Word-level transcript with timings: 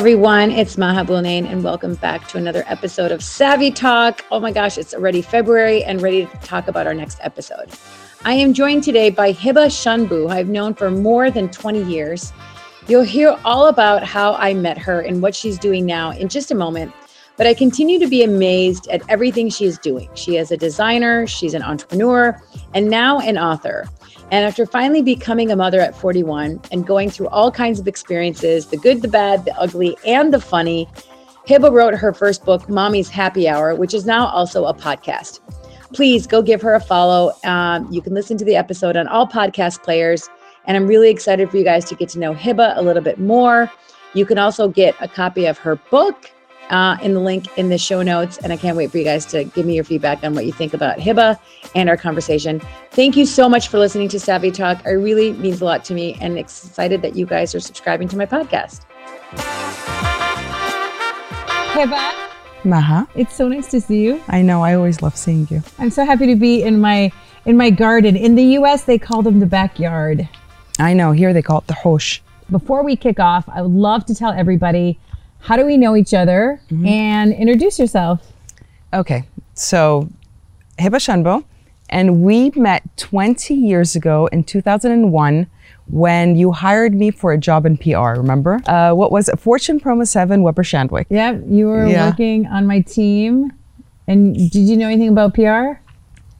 everyone. 0.00 0.50
It's 0.50 0.78
Maha 0.78 1.04
Abouelenein, 1.04 1.44
and 1.44 1.62
welcome 1.62 1.94
back 1.96 2.26
to 2.28 2.38
another 2.38 2.64
episode 2.66 3.12
of 3.12 3.22
Savvy 3.22 3.70
Talk. 3.70 4.24
Oh 4.30 4.40
my 4.40 4.50
gosh, 4.50 4.78
it's 4.78 4.94
already 4.94 5.20
February 5.20 5.84
and 5.84 6.00
ready 6.00 6.24
to 6.24 6.36
talk 6.38 6.68
about 6.68 6.86
our 6.86 6.94
next 6.94 7.18
episode. 7.20 7.70
I 8.24 8.32
am 8.32 8.54
joined 8.54 8.82
today 8.82 9.10
by 9.10 9.34
Hiba 9.34 9.66
Shanbu, 9.66 10.08
who 10.08 10.28
I've 10.28 10.48
known 10.48 10.72
for 10.72 10.90
more 10.90 11.30
than 11.30 11.50
20 11.50 11.82
years. 11.82 12.32
You'll 12.88 13.02
hear 13.02 13.38
all 13.44 13.66
about 13.66 14.02
how 14.02 14.36
I 14.36 14.54
met 14.54 14.78
her 14.78 15.02
and 15.02 15.20
what 15.20 15.34
she's 15.34 15.58
doing 15.58 15.84
now 15.84 16.12
in 16.12 16.30
just 16.30 16.50
a 16.50 16.54
moment. 16.54 16.94
But 17.36 17.46
I 17.46 17.52
continue 17.52 17.98
to 17.98 18.06
be 18.06 18.22
amazed 18.22 18.88
at 18.88 19.02
everything 19.10 19.50
she 19.50 19.66
is 19.66 19.78
doing. 19.78 20.08
She 20.14 20.38
is 20.38 20.50
a 20.50 20.56
designer, 20.56 21.26
she's 21.26 21.52
an 21.52 21.62
entrepreneur, 21.62 22.42
and 22.72 22.88
now 22.88 23.18
an 23.18 23.36
author. 23.36 23.86
And 24.30 24.44
after 24.44 24.64
finally 24.64 25.02
becoming 25.02 25.50
a 25.50 25.56
mother 25.56 25.80
at 25.80 25.96
41 25.96 26.60
and 26.70 26.86
going 26.86 27.10
through 27.10 27.28
all 27.28 27.50
kinds 27.50 27.80
of 27.80 27.88
experiences 27.88 28.66
the 28.66 28.76
good, 28.76 29.02
the 29.02 29.08
bad, 29.08 29.44
the 29.44 29.54
ugly, 29.58 29.96
and 30.06 30.32
the 30.32 30.40
funny 30.40 30.88
Hiba 31.46 31.72
wrote 31.72 31.94
her 31.94 32.12
first 32.12 32.44
book, 32.44 32.68
Mommy's 32.68 33.08
Happy 33.08 33.48
Hour, 33.48 33.74
which 33.74 33.92
is 33.92 34.06
now 34.06 34.26
also 34.28 34.66
a 34.66 34.74
podcast. 34.74 35.40
Please 35.92 36.26
go 36.26 36.42
give 36.42 36.62
her 36.62 36.74
a 36.74 36.80
follow. 36.80 37.32
Um, 37.44 37.90
you 37.90 38.00
can 38.00 38.14
listen 38.14 38.36
to 38.38 38.44
the 38.44 38.54
episode 38.54 38.96
on 38.96 39.08
all 39.08 39.26
podcast 39.26 39.82
players. 39.82 40.28
And 40.66 40.76
I'm 40.76 40.86
really 40.86 41.10
excited 41.10 41.50
for 41.50 41.56
you 41.56 41.64
guys 41.64 41.84
to 41.86 41.96
get 41.96 42.08
to 42.10 42.20
know 42.20 42.34
Hiba 42.34 42.76
a 42.76 42.82
little 42.82 43.02
bit 43.02 43.18
more. 43.18 43.68
You 44.14 44.24
can 44.26 44.38
also 44.38 44.68
get 44.68 44.94
a 45.00 45.08
copy 45.08 45.46
of 45.46 45.58
her 45.58 45.76
book 45.90 46.30
uh, 46.70 46.96
in 47.02 47.14
the 47.14 47.20
link 47.20 47.46
in 47.58 47.68
the 47.68 47.78
show 47.78 48.02
notes. 48.02 48.38
And 48.38 48.52
I 48.52 48.56
can't 48.56 48.76
wait 48.76 48.90
for 48.90 48.98
you 48.98 49.04
guys 49.04 49.26
to 49.26 49.44
give 49.44 49.66
me 49.66 49.74
your 49.74 49.84
feedback 49.84 50.24
on 50.24 50.34
what 50.34 50.46
you 50.46 50.52
think 50.52 50.72
about 50.72 50.98
Hiba 50.98 51.38
and 51.74 51.88
our 51.88 51.96
conversation. 51.96 52.60
Thank 52.92 53.16
you 53.16 53.26
so 53.26 53.48
much 53.48 53.68
for 53.68 53.78
listening 53.78 54.08
to 54.08 54.20
Savvy 54.20 54.50
Talk. 54.50 54.84
It 54.86 54.90
really 54.92 55.32
means 55.34 55.60
a 55.60 55.64
lot 55.64 55.84
to 55.86 55.94
me 55.94 56.16
and 56.20 56.38
excited 56.38 57.02
that 57.02 57.16
you 57.16 57.26
guys 57.26 57.54
are 57.54 57.60
subscribing 57.60 58.08
to 58.08 58.16
my 58.16 58.26
podcast. 58.26 58.82
Hiba. 61.72 62.28
Maha. 62.64 63.08
It's 63.14 63.34
so 63.34 63.48
nice 63.48 63.68
to 63.68 63.80
see 63.80 64.02
you. 64.02 64.22
I 64.28 64.42
know, 64.42 64.62
I 64.62 64.74
always 64.74 65.00
love 65.02 65.16
seeing 65.16 65.46
you. 65.50 65.62
I'm 65.78 65.90
so 65.90 66.04
happy 66.04 66.26
to 66.26 66.36
be 66.36 66.62
in 66.62 66.80
my 66.80 67.10
in 67.46 67.56
my 67.56 67.70
garden. 67.70 68.16
In 68.16 68.34
the 68.34 68.44
US, 68.58 68.84
they 68.84 68.98
call 68.98 69.22
them 69.22 69.40
the 69.40 69.46
backyard. 69.46 70.28
I 70.78 70.92
know, 70.92 71.12
here 71.12 71.32
they 71.32 71.42
call 71.42 71.58
it 71.58 71.66
the 71.66 71.74
hosh. 71.74 72.22
Before 72.50 72.82
we 72.82 72.96
kick 72.96 73.18
off, 73.18 73.48
I 73.48 73.62
would 73.62 73.70
love 73.70 74.04
to 74.06 74.14
tell 74.14 74.32
everybody 74.32 74.98
how 75.40 75.56
do 75.56 75.64
we 75.64 75.76
know 75.76 75.96
each 75.96 76.14
other 76.14 76.60
mm-hmm. 76.70 76.86
and 76.86 77.32
introduce 77.32 77.78
yourself. 77.78 78.32
Okay, 78.92 79.24
so 79.54 80.08
Hiba 80.78 80.96
Shanbo, 80.96 81.44
and 81.88 82.22
we 82.22 82.50
met 82.56 82.82
20 82.96 83.54
years 83.54 83.96
ago 83.96 84.26
in 84.26 84.44
2001 84.44 85.46
when 85.90 86.36
you 86.36 86.52
hired 86.52 86.94
me 86.94 87.10
for 87.10 87.32
a 87.32 87.38
job 87.38 87.66
in 87.66 87.76
PR, 87.76 88.14
remember? 88.20 88.60
Uh, 88.66 88.92
what 88.92 89.10
was 89.10 89.28
it? 89.28 89.38
Fortune 89.38 89.80
Promo 89.80 90.06
7, 90.06 90.42
Weber 90.42 90.62
Shandwick. 90.62 91.06
Yeah, 91.10 91.38
you 91.46 91.66
were 91.66 91.86
yeah. 91.86 92.08
working 92.08 92.46
on 92.46 92.66
my 92.66 92.80
team. 92.80 93.52
And 94.06 94.34
did 94.50 94.68
you 94.68 94.76
know 94.76 94.86
anything 94.86 95.08
about 95.08 95.34
PR? 95.34 95.80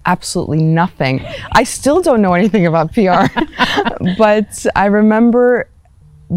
Absolutely 0.06 0.62
nothing. 0.62 1.24
I 1.52 1.64
still 1.64 2.00
don't 2.00 2.22
know 2.22 2.34
anything 2.34 2.66
about 2.66 2.92
PR. 2.92 3.26
but 4.18 4.66
I 4.76 4.86
remember 4.86 5.68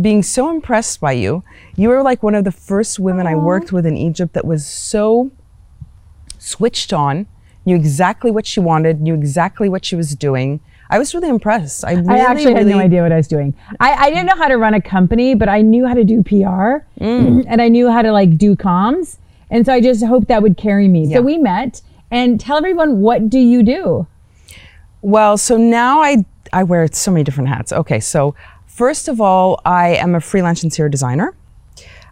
being 0.02 0.24
so 0.24 0.50
impressed 0.50 1.00
by 1.00 1.12
you. 1.12 1.44
You 1.76 1.90
were 1.90 2.02
like 2.02 2.24
one 2.24 2.36
of 2.36 2.44
the 2.44 2.52
first 2.52 3.00
women 3.00 3.26
Aww. 3.26 3.32
I 3.32 3.36
worked 3.36 3.72
with 3.72 3.86
in 3.86 3.96
Egypt 3.98 4.34
that 4.34 4.46
was 4.46 4.66
so 4.66 5.32
switched 6.40 6.94
on, 6.94 7.28
knew 7.66 7.76
exactly 7.76 8.32
what 8.32 8.46
she 8.46 8.60
wanted, 8.60 9.02
knew 9.02 9.14
exactly 9.14 9.70
what 9.70 9.86
she 9.86 9.96
was 9.96 10.16
doing. 10.16 10.60
I 10.90 11.00
was 11.00 11.14
really 11.14 11.30
impressed. 11.30 11.86
I, 11.86 11.94
really, 11.94 12.10
I 12.10 12.18
actually 12.20 12.54
really 12.54 12.72
had 12.72 12.78
no 12.78 12.80
idea 12.80 13.02
what 13.04 13.12
I 13.12 13.18
was 13.18 13.28
doing. 13.28 13.56
I, 13.80 13.94
I 13.94 14.10
didn't 14.10 14.26
know 14.26 14.36
how 14.36 14.48
to 14.48 14.58
run 14.58 14.74
a 14.74 14.82
company, 14.82 15.34
but 15.34 15.50
I 15.50 15.62
knew 15.62 15.88
how 15.88 15.94
to 15.94 16.04
do 16.04 16.22
PR 16.22 16.86
mm. 17.00 17.46
and 17.48 17.62
I 17.62 17.68
knew 17.68 17.90
how 17.90 18.02
to 18.02 18.12
like 18.12 18.38
do 18.38 18.56
comms. 18.56 19.18
And 19.50 19.66
so 19.66 19.74
I 19.74 19.82
just 19.82 20.04
hoped 20.04 20.28
that 20.28 20.42
would 20.42 20.58
carry 20.58 20.88
me. 20.88 21.08
Yeah. 21.08 21.18
So 21.18 21.22
we 21.22 21.38
met 21.38 21.82
and 22.12 22.40
tell 22.40 22.58
everyone 22.58 23.00
what 23.00 23.30
do 23.30 23.40
you 23.40 23.64
do? 23.64 24.08
Well, 25.02 25.38
so 25.38 25.58
now 25.58 26.02
I 26.02 26.26
I 26.54 26.64
wear 26.64 26.88
so 26.92 27.12
many 27.12 27.24
different 27.24 27.50
hats. 27.50 27.74
Okay, 27.74 28.00
so 28.00 28.36
First 28.74 29.08
of 29.08 29.22
all, 29.22 29.62
I 29.66 29.90
am 29.98 30.16
a 30.16 30.20
freelance 30.20 30.64
interior 30.64 30.90
designer. 30.90 31.36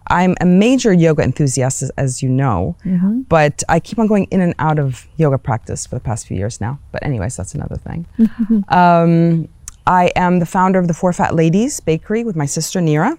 I'm 0.06 0.36
a 0.42 0.46
major 0.46 0.94
yoga 0.94 1.24
enthusiast, 1.24 1.82
as, 1.82 1.90
as 1.98 2.22
you 2.22 2.30
know, 2.30 2.76
mm-hmm. 2.86 3.22
but 3.22 3.64
I 3.68 3.80
keep 3.80 3.98
on 3.98 4.06
going 4.06 4.26
in 4.26 4.42
and 4.42 4.54
out 4.60 4.78
of 4.78 5.08
yoga 5.18 5.40
practice 5.40 5.88
for 5.88 5.96
the 5.96 6.02
past 6.02 6.28
few 6.28 6.38
years 6.38 6.62
now. 6.62 6.80
But, 6.92 7.04
anyways, 7.04 7.36
that's 7.36 7.56
another 7.56 7.78
thing. 7.78 8.06
um, 8.68 9.50
I 9.88 10.12
am 10.16 10.38
the 10.38 10.46
founder 10.46 10.78
of 10.78 10.88
the 10.88 10.94
Four 10.94 11.14
Fat 11.14 11.34
Ladies 11.34 11.80
Bakery 11.80 12.24
with 12.24 12.36
my 12.36 12.46
sister 12.46 12.80
Nira. 12.80 13.18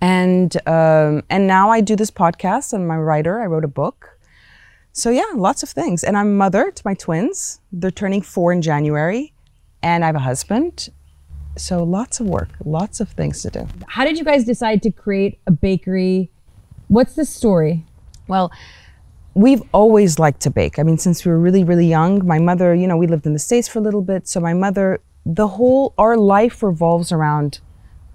And, 0.00 0.56
um, 0.66 1.22
and 1.30 1.46
now 1.46 1.70
I 1.70 1.80
do 1.80 1.94
this 1.94 2.10
podcast. 2.10 2.72
I'm 2.72 2.90
a 2.90 3.00
writer. 3.00 3.40
I 3.40 3.46
wrote 3.46 3.64
a 3.64 3.68
book. 3.68 4.18
So, 4.92 5.10
yeah, 5.10 5.30
lots 5.36 5.62
of 5.62 5.68
things. 5.68 6.02
And 6.02 6.16
I'm 6.16 6.36
mother 6.36 6.72
to 6.72 6.82
my 6.84 6.94
twins. 6.94 7.60
They're 7.70 7.92
turning 7.92 8.20
four 8.20 8.52
in 8.52 8.62
January. 8.62 9.32
And 9.80 10.02
I 10.02 10.08
have 10.08 10.16
a 10.16 10.20
husband 10.20 10.88
so 11.56 11.82
lots 11.82 12.20
of 12.20 12.26
work, 12.26 12.50
lots 12.64 13.00
of 13.00 13.08
things 13.10 13.42
to 13.42 13.50
do. 13.50 13.68
How 13.88 14.04
did 14.04 14.18
you 14.18 14.24
guys 14.24 14.44
decide 14.44 14.82
to 14.82 14.90
create 14.90 15.38
a 15.46 15.50
bakery? 15.50 16.30
What's 16.88 17.14
the 17.14 17.24
story? 17.24 17.84
Well, 18.28 18.52
we've 19.34 19.62
always 19.72 20.18
liked 20.18 20.40
to 20.42 20.50
bake. 20.50 20.78
I 20.78 20.82
mean, 20.82 20.98
since 20.98 21.24
we 21.24 21.30
were 21.30 21.38
really, 21.38 21.64
really 21.64 21.86
young, 21.86 22.26
my 22.26 22.38
mother, 22.38 22.74
you 22.74 22.86
know, 22.86 22.96
we 22.96 23.06
lived 23.06 23.26
in 23.26 23.32
the 23.32 23.38
States 23.38 23.68
for 23.68 23.78
a 23.78 23.82
little 23.82 24.02
bit. 24.02 24.28
So 24.28 24.40
my 24.40 24.54
mother, 24.54 25.00
the 25.24 25.48
whole, 25.48 25.94
our 25.98 26.16
life 26.16 26.62
revolves 26.62 27.12
around 27.12 27.60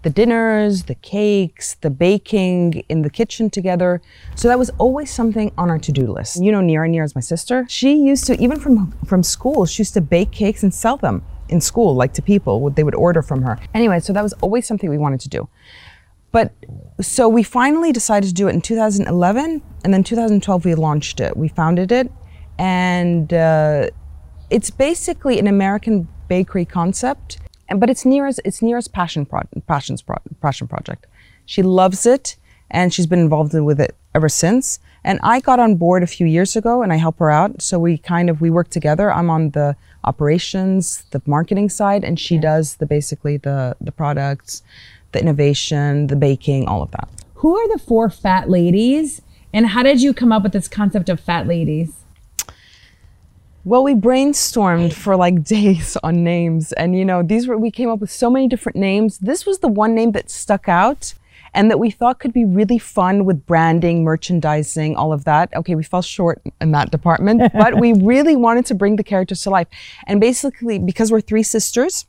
the 0.04 0.10
dinners, 0.10 0.84
the 0.84 0.96
cakes, 0.96 1.76
the 1.76 1.90
baking 1.92 2.84
in 2.90 3.04
the 3.04 3.10
kitchen 3.10 3.52
together. 3.52 4.02
So 4.36 4.48
that 4.48 4.58
was 4.58 4.72
always 4.80 5.14
something 5.14 5.52
on 5.60 5.70
our 5.70 5.78
to-do 5.78 6.12
list. 6.12 6.42
You 6.42 6.52
know, 6.52 6.60
Nira, 6.60 6.90
Nira 6.90 7.06
is 7.06 7.14
my 7.14 7.22
sister. 7.22 7.68
She 7.70 7.96
used 7.98 8.26
to, 8.26 8.42
even 8.42 8.60
from, 8.60 8.94
from 9.06 9.22
school, 9.22 9.66
she 9.68 9.82
used 9.82 9.94
to 9.94 10.02
bake 10.02 10.32
cakes 10.32 10.64
and 10.64 10.74
sell 10.74 10.98
them 10.98 11.24
in 11.52 11.62
school, 11.62 11.96
like 11.96 12.14
to 12.14 12.22
people, 12.22 12.62
what 12.62 12.76
they 12.76 12.84
would 12.84 12.96
order 12.96 13.22
from 13.22 13.44
her. 13.44 13.60
Anyway, 13.74 14.00
so 14.00 14.14
that 14.14 14.24
was 14.24 14.34
always 14.42 14.66
something 14.66 14.90
we 14.90 14.98
wanted 14.98 15.20
to 15.22 15.30
do. 15.30 15.48
But 16.32 16.54
so 17.02 17.28
we 17.28 17.44
finally 17.44 17.92
decided 17.92 18.28
to 18.28 18.34
do 18.34 18.48
it 18.48 18.54
in 18.54 18.62
2011, 18.62 19.62
and 19.84 19.94
then 19.94 20.04
2012 20.04 20.66
we 20.66 20.76
launched 20.76 21.20
it. 21.20 21.36
We 21.36 21.50
founded 21.50 21.92
it, 21.92 22.10
and 22.58 23.34
uh, 23.34 23.90
it's 24.50 24.70
basically 24.70 25.40
an 25.40 25.48
American 25.48 26.08
bakery 26.30 26.64
concept, 26.64 27.38
and 27.68 27.82
but 27.82 27.90
it's 27.90 28.06
Nira's 28.06 28.40
it's 28.46 28.62
Nira's 28.62 28.88
passion 28.88 29.26
pro, 29.26 29.42
passions 29.68 30.02
pro, 30.02 30.16
passion 30.42 30.68
project. 30.68 31.06
She 31.46 31.62
loves 31.62 32.06
it, 32.06 32.38
and 32.70 32.94
she's 32.94 33.08
been 33.08 33.20
involved 33.20 33.54
with 33.54 33.82
it 33.82 33.96
ever 34.16 34.30
since. 34.30 34.80
And 35.04 35.20
I 35.24 35.40
got 35.40 35.60
on 35.60 35.76
board 35.76 36.04
a 36.04 36.08
few 36.08 36.28
years 36.28 36.56
ago, 36.56 36.84
and 36.84 36.94
I 36.94 36.98
help 36.98 37.18
her 37.20 37.32
out. 37.32 37.62
So 37.62 37.80
we 37.80 37.98
kind 37.98 38.30
of 38.30 38.40
we 38.40 38.50
work 38.50 38.70
together. 38.70 39.12
I'm 39.12 39.30
on 39.30 39.52
the 39.52 39.76
operations, 40.04 41.04
the 41.12 41.22
marketing 41.26 41.70
side, 41.70 42.04
and 42.04 42.20
she 42.20 42.38
does 42.38 42.76
the 42.76 42.86
basically 42.86 43.38
the 43.38 43.76
the 43.82 43.92
products, 43.92 44.62
the 45.12 45.20
innovation, 45.20 46.08
the 46.08 46.16
baking, 46.16 46.68
all 46.68 46.84
of 46.84 46.92
that. 46.92 47.10
Who 47.36 47.58
are 47.58 47.68
the 47.70 47.80
four 47.80 48.10
fat 48.10 48.50
ladies, 48.50 49.22
and 49.54 49.68
how 49.68 49.84
did 49.84 50.02
you 50.02 50.14
come 50.14 50.32
up 50.32 50.44
with 50.44 50.54
this 50.54 50.68
concept 50.68 51.10
of 51.10 51.20
fat 51.20 51.48
ladies? 51.48 51.94
Well, 53.64 53.84
we 53.84 53.94
brainstormed 53.94 54.94
for 54.94 55.16
like 55.16 55.44
days 55.58 55.98
on 56.04 56.24
names, 56.24 56.74
and 56.74 56.96
you 56.96 57.06
know, 57.06 57.24
these 57.24 57.48
were 57.48 57.58
we 57.58 57.72
came 57.72 57.90
up 57.90 58.00
with 58.00 58.12
so 58.12 58.30
many 58.30 58.48
different 58.48 58.76
names. 58.76 59.18
This 59.18 59.48
was 59.48 59.60
the 59.60 59.68
one 59.68 59.96
name 59.96 60.12
that 60.12 60.30
stuck 60.30 60.70
out 60.70 61.16
and 61.54 61.70
that 61.70 61.80
we 61.80 61.92
thought 61.92 62.20
could 62.20 62.34
be 62.34 62.46
really 62.46 62.78
fun 62.78 63.26
with 63.26 63.46
branding, 63.46 64.04
merchandising, 64.04 64.96
all 64.96 65.12
of 65.12 65.26
that. 65.26 65.50
Okay, 65.56 65.76
we 65.76 65.84
fell 65.84 66.02
short 66.02 66.42
in 66.60 66.72
that 66.72 66.92
department, 66.92 67.52
but 67.54 67.80
we 67.80 67.94
really 67.94 68.36
wanted 68.36 68.66
to 68.68 68.76
bring 68.76 68.96
the 68.96 69.04
characters 69.04 69.42
to 69.44 69.50
life. 69.50 69.68
And 70.08 70.22
basically, 70.22 70.80
because 70.80 71.12
we're 71.12 71.22
three 71.22 71.44
sisters, 71.44 72.06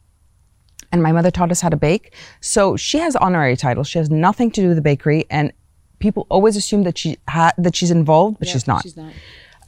and 0.92 1.02
my 1.02 1.12
mother 1.12 1.30
taught 1.30 1.50
us 1.50 1.60
how 1.60 1.70
to 1.70 1.76
bake, 1.76 2.14
so 2.40 2.76
she 2.76 2.98
has 2.98 3.16
honorary 3.16 3.56
titles. 3.56 3.88
She 3.88 3.98
has 3.98 4.10
nothing 4.10 4.50
to 4.52 4.60
do 4.60 4.68
with 4.68 4.76
the 4.76 4.82
bakery, 4.82 5.24
and 5.30 5.52
people 5.98 6.26
always 6.28 6.56
assume 6.56 6.82
that 6.82 6.98
she 6.98 7.16
ha- 7.28 7.52
that 7.56 7.74
she's 7.74 7.90
involved, 7.90 8.38
but 8.38 8.48
yeah, 8.48 8.52
she's 8.52 8.66
not. 8.66 8.82
She's 8.82 8.96
not. 8.96 9.12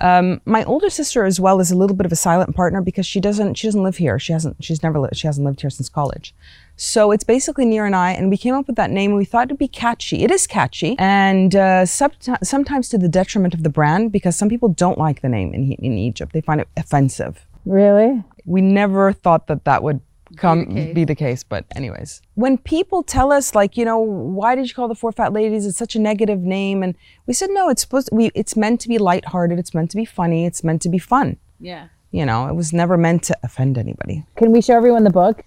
Um, 0.04 0.42
my 0.44 0.64
older 0.64 0.90
sister 0.90 1.24
as 1.24 1.40
well 1.40 1.60
is 1.60 1.70
a 1.70 1.74
little 1.74 1.96
bit 1.96 2.04
of 2.04 2.12
a 2.12 2.16
silent 2.16 2.54
partner 2.54 2.82
because 2.82 3.06
she 3.06 3.20
doesn't 3.20 3.54
she 3.54 3.66
doesn't 3.66 3.82
live 3.82 3.96
here. 3.96 4.18
She 4.18 4.34
hasn't 4.34 4.62
she's 4.62 4.82
never 4.82 5.00
li- 5.00 5.08
she 5.14 5.26
hasn't 5.26 5.46
lived 5.46 5.62
here 5.62 5.70
since 5.70 5.88
college. 5.88 6.34
So 6.76 7.10
it's 7.10 7.24
basically 7.24 7.64
Nira 7.64 7.86
and 7.86 7.96
I, 7.96 8.10
and 8.10 8.28
we 8.28 8.36
came 8.36 8.52
up 8.52 8.66
with 8.66 8.76
that 8.76 8.90
name 8.90 9.12
and 9.12 9.18
we 9.18 9.24
thought 9.24 9.46
it'd 9.48 9.56
be 9.56 9.66
catchy. 9.66 10.22
It 10.22 10.30
is 10.30 10.46
catchy, 10.46 10.94
and 10.98 11.56
uh, 11.56 11.86
sub- 11.86 12.12
sometimes 12.42 12.90
to 12.90 12.98
the 12.98 13.08
detriment 13.08 13.54
of 13.54 13.62
the 13.62 13.70
brand 13.70 14.12
because 14.12 14.36
some 14.36 14.50
people 14.50 14.68
don't 14.68 14.98
like 14.98 15.22
the 15.22 15.30
name 15.30 15.54
in, 15.54 15.72
in 15.72 15.96
Egypt. 15.96 16.34
They 16.34 16.42
find 16.42 16.60
it 16.60 16.68
offensive. 16.76 17.46
Really? 17.64 18.22
We 18.44 18.60
never 18.60 19.10
thought 19.14 19.46
that 19.46 19.64
that 19.64 19.82
would 19.82 20.02
come 20.36 20.64
be 20.66 20.74
the, 20.74 20.92
be 20.92 21.04
the 21.04 21.14
case, 21.14 21.42
but 21.42 21.64
anyways. 21.76 22.22
When 22.34 22.58
people 22.58 23.02
tell 23.02 23.32
us 23.32 23.54
like, 23.54 23.76
you 23.76 23.84
know, 23.84 23.98
why 23.98 24.54
did 24.54 24.68
you 24.68 24.74
call 24.74 24.88
the 24.88 24.94
four 24.94 25.12
fat 25.12 25.32
ladies? 25.32 25.66
It's 25.66 25.78
such 25.78 25.94
a 25.96 25.98
negative 25.98 26.40
name, 26.40 26.82
and 26.82 26.94
we 27.26 27.34
said 27.34 27.50
no. 27.52 27.68
It's 27.68 27.82
supposed 27.82 28.08
to, 28.08 28.14
we. 28.14 28.30
It's 28.34 28.56
meant 28.56 28.80
to 28.82 28.88
be 28.88 28.98
lighthearted. 28.98 29.58
It's 29.58 29.74
meant 29.74 29.90
to 29.90 29.96
be 29.96 30.04
funny. 30.04 30.46
It's 30.46 30.64
meant 30.64 30.82
to 30.82 30.88
be 30.88 30.98
fun. 30.98 31.38
Yeah. 31.60 31.88
You 32.10 32.24
know, 32.24 32.46
it 32.46 32.54
was 32.54 32.72
never 32.72 32.96
meant 32.96 33.24
to 33.24 33.36
offend 33.42 33.76
anybody. 33.76 34.24
Can 34.36 34.52
we 34.52 34.60
show 34.60 34.76
everyone 34.76 35.04
the 35.04 35.10
book? 35.10 35.42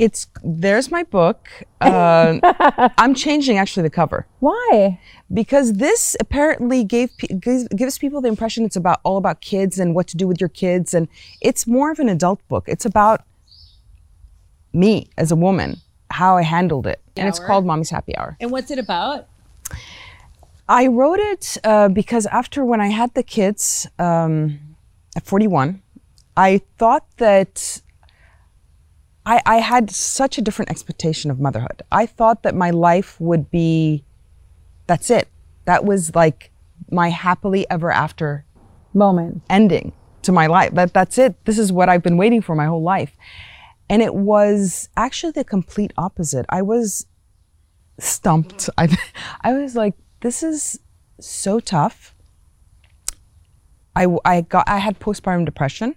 It's 0.00 0.26
there's 0.42 0.90
my 0.90 1.02
book. 1.02 1.48
Uh, 1.80 2.38
I'm 2.98 3.14
changing 3.14 3.58
actually 3.58 3.82
the 3.82 3.90
cover 3.90 4.26
Why? 4.38 4.98
because 5.32 5.74
this 5.74 6.16
apparently 6.20 6.84
gave 6.84 7.10
pe- 7.18 7.34
gives, 7.36 7.68
gives 7.68 7.98
people 7.98 8.22
the 8.22 8.28
impression 8.28 8.64
it's 8.64 8.76
about 8.76 9.00
all 9.04 9.18
about 9.18 9.42
kids 9.42 9.78
and 9.78 9.94
what 9.94 10.06
to 10.08 10.16
do 10.16 10.26
with 10.26 10.40
your 10.40 10.48
kids, 10.48 10.94
and 10.94 11.06
it's 11.42 11.66
more 11.66 11.90
of 11.90 11.98
an 11.98 12.08
adult 12.08 12.46
book. 12.48 12.64
It's 12.66 12.86
about 12.86 13.24
me 14.72 15.08
as 15.16 15.30
a 15.32 15.36
woman, 15.36 15.80
how 16.10 16.36
I 16.36 16.42
handled 16.42 16.86
it, 16.86 17.00
and 17.16 17.28
it's 17.28 17.38
called 17.38 17.66
Mommy's 17.66 17.90
Happy 17.90 18.16
Hour. 18.16 18.36
And 18.40 18.50
what's 18.50 18.70
it 18.70 18.78
about? 18.78 19.26
I 20.68 20.86
wrote 20.86 21.18
it 21.18 21.58
uh, 21.64 21.88
because 21.88 22.26
after 22.26 22.64
when 22.64 22.80
I 22.80 22.88
had 22.88 23.12
the 23.14 23.24
kids 23.24 23.88
um, 23.98 24.60
at 25.16 25.26
41, 25.26 25.82
I 26.36 26.62
thought 26.78 27.04
that 27.16 27.82
I, 29.26 29.42
I 29.44 29.56
had 29.56 29.90
such 29.90 30.38
a 30.38 30.42
different 30.42 30.70
expectation 30.70 31.30
of 31.30 31.40
motherhood. 31.40 31.82
I 31.90 32.06
thought 32.06 32.44
that 32.44 32.54
my 32.54 32.70
life 32.70 33.20
would 33.20 33.50
be 33.50 34.04
that's 34.86 35.10
it. 35.10 35.28
That 35.66 35.84
was 35.84 36.14
like 36.14 36.50
my 36.90 37.10
happily 37.10 37.68
ever 37.70 37.92
after 37.92 38.44
Moment. 38.94 39.42
ending 39.50 39.92
to 40.22 40.32
my 40.32 40.46
life. 40.46 40.72
That 40.74 40.92
that's 40.92 41.18
it. 41.18 41.44
This 41.44 41.58
is 41.58 41.72
what 41.72 41.88
I've 41.88 42.02
been 42.02 42.16
waiting 42.16 42.42
for 42.42 42.54
my 42.54 42.66
whole 42.66 42.82
life. 42.82 43.16
And 43.90 44.00
it 44.00 44.14
was 44.14 44.88
actually 44.96 45.32
the 45.32 45.44
complete 45.44 45.92
opposite. 45.98 46.46
I 46.48 46.62
was 46.62 47.06
stumped. 47.98 48.70
I 48.78 48.96
I 49.42 49.52
was 49.52 49.74
like, 49.74 49.94
this 50.20 50.42
is 50.42 50.78
so 51.20 51.60
tough. 51.60 52.14
I 53.96 54.06
I 54.24 54.42
got 54.42 54.68
I 54.68 54.78
had 54.78 55.00
postpartum 55.00 55.44
depression 55.44 55.96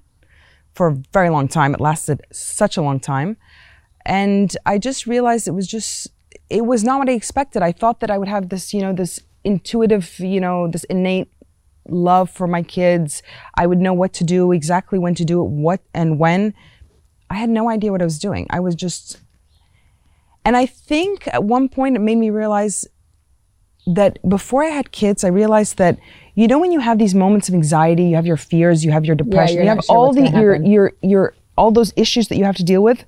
for 0.73 0.87
a 0.87 0.95
very 1.13 1.29
long 1.29 1.47
time. 1.47 1.75
It 1.75 1.79
lasted 1.79 2.21
such 2.31 2.77
a 2.77 2.81
long 2.81 2.99
time. 2.99 3.37
And 4.05 4.57
I 4.65 4.79
just 4.79 5.05
realized 5.05 5.47
it 5.47 5.51
was 5.51 5.67
just 5.67 6.07
it 6.49 6.65
was 6.65 6.83
not 6.83 6.97
what 6.97 7.09
I 7.09 7.13
expected. 7.13 7.61
I 7.61 7.71
thought 7.71 7.99
that 7.99 8.09
I 8.09 8.17
would 8.17 8.27
have 8.27 8.49
this, 8.49 8.73
you 8.73 8.81
know, 8.81 8.91
this 8.93 9.19
intuitive, 9.43 10.19
you 10.19 10.41
know, 10.41 10.67
this 10.67 10.83
innate 10.85 11.31
love 11.87 12.31
for 12.31 12.47
my 12.47 12.63
kids. 12.63 13.21
I 13.55 13.67
would 13.67 13.79
know 13.79 13.93
what 13.93 14.13
to 14.13 14.23
do, 14.23 14.51
exactly 14.51 14.97
when 14.97 15.13
to 15.15 15.25
do 15.25 15.45
it, 15.45 15.49
what 15.49 15.81
and 15.93 16.17
when. 16.17 16.55
I 17.33 17.37
had 17.37 17.49
no 17.49 17.69
idea 17.69 17.91
what 17.91 18.01
I 18.01 18.05
was 18.05 18.19
doing. 18.19 18.45
I 18.49 18.59
was 18.59 18.75
just 18.75 19.19
and 20.45 20.55
I 20.57 20.65
think 20.65 21.27
at 21.33 21.43
one 21.43 21.67
point 21.69 21.95
it 21.95 21.99
made 21.99 22.17
me 22.17 22.29
realize 22.29 22.85
that 23.87 24.19
before 24.27 24.63
I 24.63 24.67
had 24.69 24.91
kids, 24.91 25.23
I 25.23 25.29
realized 25.29 25.77
that 25.77 25.97
you 26.35 26.47
know 26.47 26.59
when 26.59 26.71
you 26.71 26.79
have 26.79 26.97
these 26.99 27.15
moments 27.15 27.49
of 27.49 27.55
anxiety, 27.55 28.03
you 28.03 28.15
have 28.15 28.25
your 28.25 28.37
fears, 28.37 28.85
you 28.85 28.91
have 28.91 29.05
your 29.05 29.15
depression, 29.15 29.55
you're 29.55 29.63
you 29.63 29.69
have 29.69 29.83
sure 29.83 29.95
all 29.97 30.13
the 30.13 30.29
your 30.29 30.55
your 30.75 30.91
your 31.01 31.33
all 31.57 31.71
those 31.71 31.91
issues 31.95 32.27
that 32.29 32.37
you 32.37 32.45
have 32.45 32.55
to 32.57 32.63
deal 32.63 32.83
with. 32.83 33.03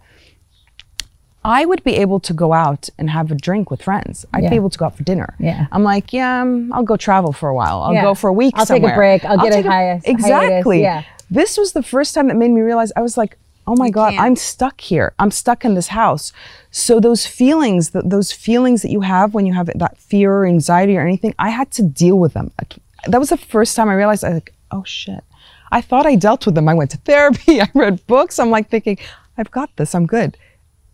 I 1.43 1.63
would 1.65 1.83
be 1.83 1.95
able 1.97 2.19
to 2.21 2.33
go 2.33 2.53
out 2.53 2.89
and 2.97 3.07
have 3.11 3.31
a 3.31 3.35
drink 3.35 3.69
with 3.69 3.81
friends. 3.83 4.25
I'd 4.33 4.43
Yeah. 4.43 4.49
be 4.49 4.55
able 4.55 4.71
to 4.71 4.77
go 4.79 4.85
out 4.85 4.95
for 4.97 5.03
dinner. 5.03 5.35
Yeah. 5.39 5.67
I'm 5.71 5.83
like, 5.83 6.11
yeah, 6.11 6.41
um, 6.41 6.73
I'll 6.73 6.83
go 6.83 6.97
travel 6.97 7.31
for 7.33 7.49
a 7.49 7.55
while. 7.55 7.83
I'll 7.83 7.93
Yeah. 7.93 8.01
go 8.01 8.15
for 8.15 8.29
a 8.31 8.33
week 8.33 8.53
I'll 8.57 8.65
take 8.65 8.81
a 8.81 8.95
break. 8.95 9.23
I'll 9.23 9.37
get 9.37 9.53
a 9.53 9.61
hiatus- 9.61 9.71
hiatus. 9.71 10.03
Exactly. 10.07 10.81
Yeah. 10.81 11.03
This 11.29 11.55
was 11.57 11.73
the 11.73 11.83
first 11.83 12.15
time 12.15 12.27
that 12.29 12.35
made 12.37 12.49
me 12.49 12.61
realize 12.61 12.91
I 12.95 13.01
was 13.01 13.15
like, 13.15 13.37
oh 13.67 13.75
my 13.75 13.89
God, 13.89 14.11
can't. 14.11 14.21
I'm 14.21 14.35
stuck 14.35 14.81
here. 14.81 15.13
I'm 15.19 15.31
stuck 15.31 15.65
in 15.65 15.73
this 15.75 15.87
house. 15.87 16.31
So 16.71 16.99
those 16.99 17.25
feelings, 17.25 17.91
th- 17.91 18.05
those 18.07 18.31
feelings 18.31 18.81
that 18.81 18.91
you 18.91 19.01
have 19.01 19.33
when 19.33 19.45
you 19.45 19.53
have 19.53 19.69
that 19.75 19.97
fear 19.97 20.33
or 20.33 20.45
anxiety 20.45 20.97
or 20.97 21.01
anything, 21.01 21.33
I 21.39 21.49
had 21.49 21.71
to 21.71 21.83
deal 21.83 22.17
with 22.19 22.33
them. 22.33 22.51
Like, 22.59 22.75
That 23.07 23.19
was 23.19 23.29
the 23.29 23.37
first 23.37 23.75
time 23.75 23.89
I 23.89 23.93
realized 23.95 24.23
I 24.23 24.29
was 24.29 24.35
like, 24.37 24.53
oh 24.71 24.83
shit. 24.83 25.23
I 25.71 25.81
thought 25.81 26.05
I 26.05 26.15
dealt 26.15 26.45
with 26.45 26.55
them. 26.55 26.69
I 26.69 26.73
went 26.73 26.91
to 26.91 26.97
therapy. 27.05 27.61
I 27.61 27.69
read 27.73 28.05
books. 28.07 28.39
I'm 28.39 28.49
like 28.51 28.69
thinking, 28.69 28.97
I've 29.37 29.51
got 29.51 29.75
this. 29.77 29.95
I'm 29.95 30.05
good. 30.05 30.37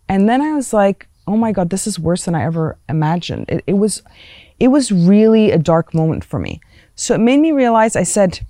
And 0.08 0.28
then 0.28 0.40
I 0.42 0.52
was 0.54 0.72
like, 0.72 1.08
oh 1.26 1.36
my 1.36 1.52
God, 1.52 1.70
this 1.70 1.86
is 1.86 1.98
worse 1.98 2.24
than 2.24 2.34
I 2.34 2.44
ever 2.44 2.76
imagined. 2.88 3.46
It, 3.48 3.64
it 3.66 3.74
was, 3.74 4.02
it 4.58 4.68
was 4.68 4.90
really 4.90 5.50
a 5.50 5.58
dark 5.58 5.94
moment 5.94 6.24
for 6.24 6.38
me. 6.38 6.60
So 6.94 7.14
it 7.14 7.18
made 7.18 7.38
me 7.38 7.52
realize. 7.52 7.96
I 7.96 8.02
said, 8.02 8.44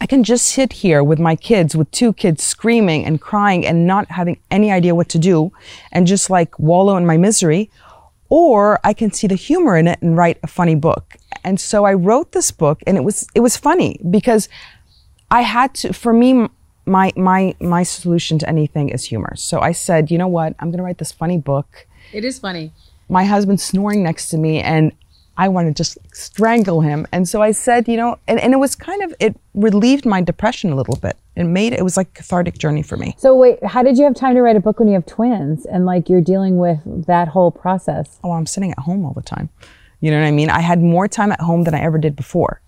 I 0.00 0.06
can 0.06 0.22
just 0.24 0.46
sit 0.46 0.72
here 0.74 1.02
with 1.02 1.18
my 1.18 1.36
kids, 1.36 1.74
with 1.74 1.90
two 1.90 2.12
kids 2.12 2.42
screaming 2.42 3.04
and 3.06 3.20
crying 3.20 3.64
and 3.66 3.86
not 3.86 4.10
having 4.10 4.38
any 4.50 4.70
idea 4.70 4.94
what 4.94 5.08
to 5.10 5.18
do 5.18 5.52
and 5.92 6.06
just 6.06 6.28
like 6.30 6.58
wallow 6.58 6.96
in 6.96 7.06
my 7.06 7.16
misery. 7.16 7.70
Or 8.28 8.80
I 8.84 8.92
can 8.92 9.12
see 9.12 9.26
the 9.26 9.34
humor 9.36 9.76
in 9.76 9.86
it 9.86 10.00
and 10.02 10.16
write 10.16 10.38
a 10.42 10.46
funny 10.46 10.74
book. 10.74 11.16
And 11.44 11.60
so 11.60 11.84
I 11.84 11.94
wrote 11.94 12.32
this 12.32 12.50
book 12.50 12.82
and 12.86 12.96
it 12.96 13.04
was, 13.04 13.26
it 13.34 13.40
was 13.40 13.56
funny 13.56 14.00
because 14.10 14.48
I 15.30 15.42
had 15.42 15.74
to, 15.76 15.92
for 15.92 16.12
me, 16.12 16.48
my, 16.86 17.12
my, 17.16 17.54
my 17.60 17.82
solution 17.82 18.38
to 18.40 18.48
anything 18.48 18.88
is 18.90 19.04
humor. 19.04 19.34
So 19.36 19.60
I 19.60 19.72
said, 19.72 20.10
you 20.10 20.18
know 20.18 20.28
what? 20.28 20.54
I'm 20.58 20.68
going 20.70 20.78
to 20.78 20.84
write 20.84 20.98
this 20.98 21.12
funny 21.12 21.38
book 21.38 21.86
It 22.12 22.24
is 22.24 22.38
funny. 22.38 22.72
my 23.08 23.24
husband's 23.24 23.62
snoring 23.62 24.02
next 24.02 24.28
to 24.30 24.38
me 24.38 24.60
and 24.60 24.92
I 25.36 25.48
want 25.48 25.68
to 25.68 25.74
just 25.74 25.98
strangle 26.12 26.80
him. 26.80 27.06
And 27.10 27.28
so 27.28 27.42
I 27.42 27.50
said, 27.50 27.88
you 27.88 27.96
know, 27.96 28.18
and, 28.28 28.38
and 28.40 28.52
it 28.52 28.58
was 28.58 28.76
kind 28.76 29.02
of, 29.02 29.14
it 29.18 29.36
relieved 29.54 30.06
my 30.06 30.20
depression 30.20 30.72
a 30.72 30.76
little 30.76 30.96
bit. 30.96 31.16
It 31.34 31.44
made, 31.44 31.72
it 31.72 31.82
was 31.82 31.96
like 31.96 32.08
a 32.08 32.12
cathartic 32.12 32.56
journey 32.58 32.82
for 32.82 32.96
me. 32.96 33.16
So 33.18 33.34
wait, 33.34 33.64
how 33.64 33.82
did 33.82 33.98
you 33.98 34.04
have 34.04 34.14
time 34.14 34.34
to 34.36 34.42
write 34.42 34.56
a 34.56 34.60
book 34.60 34.78
when 34.78 34.86
you 34.86 34.94
have 34.94 35.06
twins 35.06 35.66
and 35.66 35.84
like 35.86 36.08
you're 36.08 36.20
dealing 36.20 36.58
with 36.58 37.06
that 37.06 37.28
whole 37.28 37.50
process? 37.50 38.18
Oh, 38.22 38.32
I'm 38.32 38.46
sitting 38.46 38.70
at 38.70 38.78
home 38.78 39.04
all 39.04 39.12
the 39.12 39.22
time. 39.22 39.48
You 40.00 40.10
know 40.10 40.20
what 40.20 40.26
I 40.26 40.30
mean? 40.30 40.50
I 40.50 40.60
had 40.60 40.80
more 40.80 41.08
time 41.08 41.32
at 41.32 41.40
home 41.40 41.64
than 41.64 41.74
I 41.74 41.80
ever 41.80 41.98
did 41.98 42.14
before. 42.14 42.60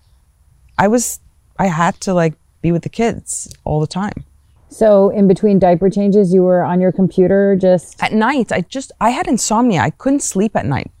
I 0.77 0.89
was, 0.89 1.19
I 1.57 1.67
had 1.67 1.99
to 2.01 2.13
like 2.13 2.33
be 2.61 2.71
with 2.71 2.83
the 2.83 2.89
kids 2.89 3.53
all 3.63 3.79
the 3.79 3.87
time. 3.87 4.25
So 4.69 5.09
in 5.11 5.27
between 5.27 5.59
diaper 5.59 5.89
changes, 5.89 6.33
you 6.33 6.43
were 6.43 6.63
on 6.63 6.81
your 6.81 6.91
computer 6.91 7.55
just 7.55 8.03
At 8.03 8.11
night, 8.11 8.51
I 8.51 8.61
just, 8.61 8.91
I 8.99 9.11
had 9.11 9.27
insomnia. 9.27 9.79
I 9.79 9.91
couldn't 9.91 10.19
sleep 10.19 10.55
at 10.55 10.65
night. 10.65 10.91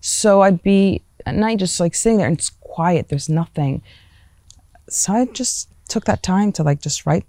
So 0.00 0.40
I'd 0.40 0.62
be 0.64 1.00
at 1.26 1.34
night 1.34 1.58
just 1.58 1.78
like 1.80 1.94
sitting 1.94 2.18
there 2.18 2.26
and 2.26 2.36
it's 2.36 2.50
quiet. 2.50 3.08
There's 3.08 3.28
nothing. 3.28 3.82
So 4.88 5.12
I 5.12 5.26
just 5.26 5.68
took 5.88 6.04
that 6.04 6.22
time 6.22 6.52
to 6.52 6.62
like 6.62 6.80
just 6.80 7.06
write. 7.06 7.24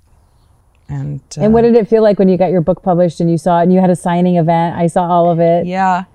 And, 0.90 1.22
uh, 1.38 1.42
And 1.42 1.54
what 1.54 1.62
did 1.62 1.76
it 1.76 1.88
feel 1.88 2.04
like 2.04 2.20
when 2.20 2.30
you 2.30 2.38
got 2.38 2.52
your 2.52 2.62
book 2.62 2.84
published 2.84 3.20
and 3.20 3.30
you 3.30 3.38
saw 3.38 3.60
it 3.60 3.64
and 3.64 3.74
you 3.74 3.80
had 3.80 3.90
a 3.90 3.96
signing 3.96 4.36
event? 4.38 4.76
I 4.76 4.88
saw 4.88 5.08
all 5.08 5.30
of 5.30 5.40
it. 5.40 5.66
Yeah. 5.66 6.06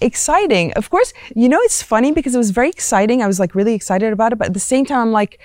Exciting. 0.00 0.72
Of 0.74 0.90
course, 0.90 1.12
you 1.34 1.48
know, 1.48 1.58
it's 1.60 1.82
funny 1.82 2.12
because 2.12 2.34
it 2.34 2.38
was 2.38 2.50
very 2.50 2.68
exciting. 2.68 3.22
I 3.22 3.26
was 3.26 3.38
like 3.40 3.54
really 3.54 3.74
excited 3.74 4.12
about 4.12 4.32
it. 4.32 4.36
But 4.38 4.48
at 4.48 4.54
the 4.54 4.60
same 4.60 4.84
time, 4.84 5.00
I'm 5.00 5.12
like, 5.12 5.40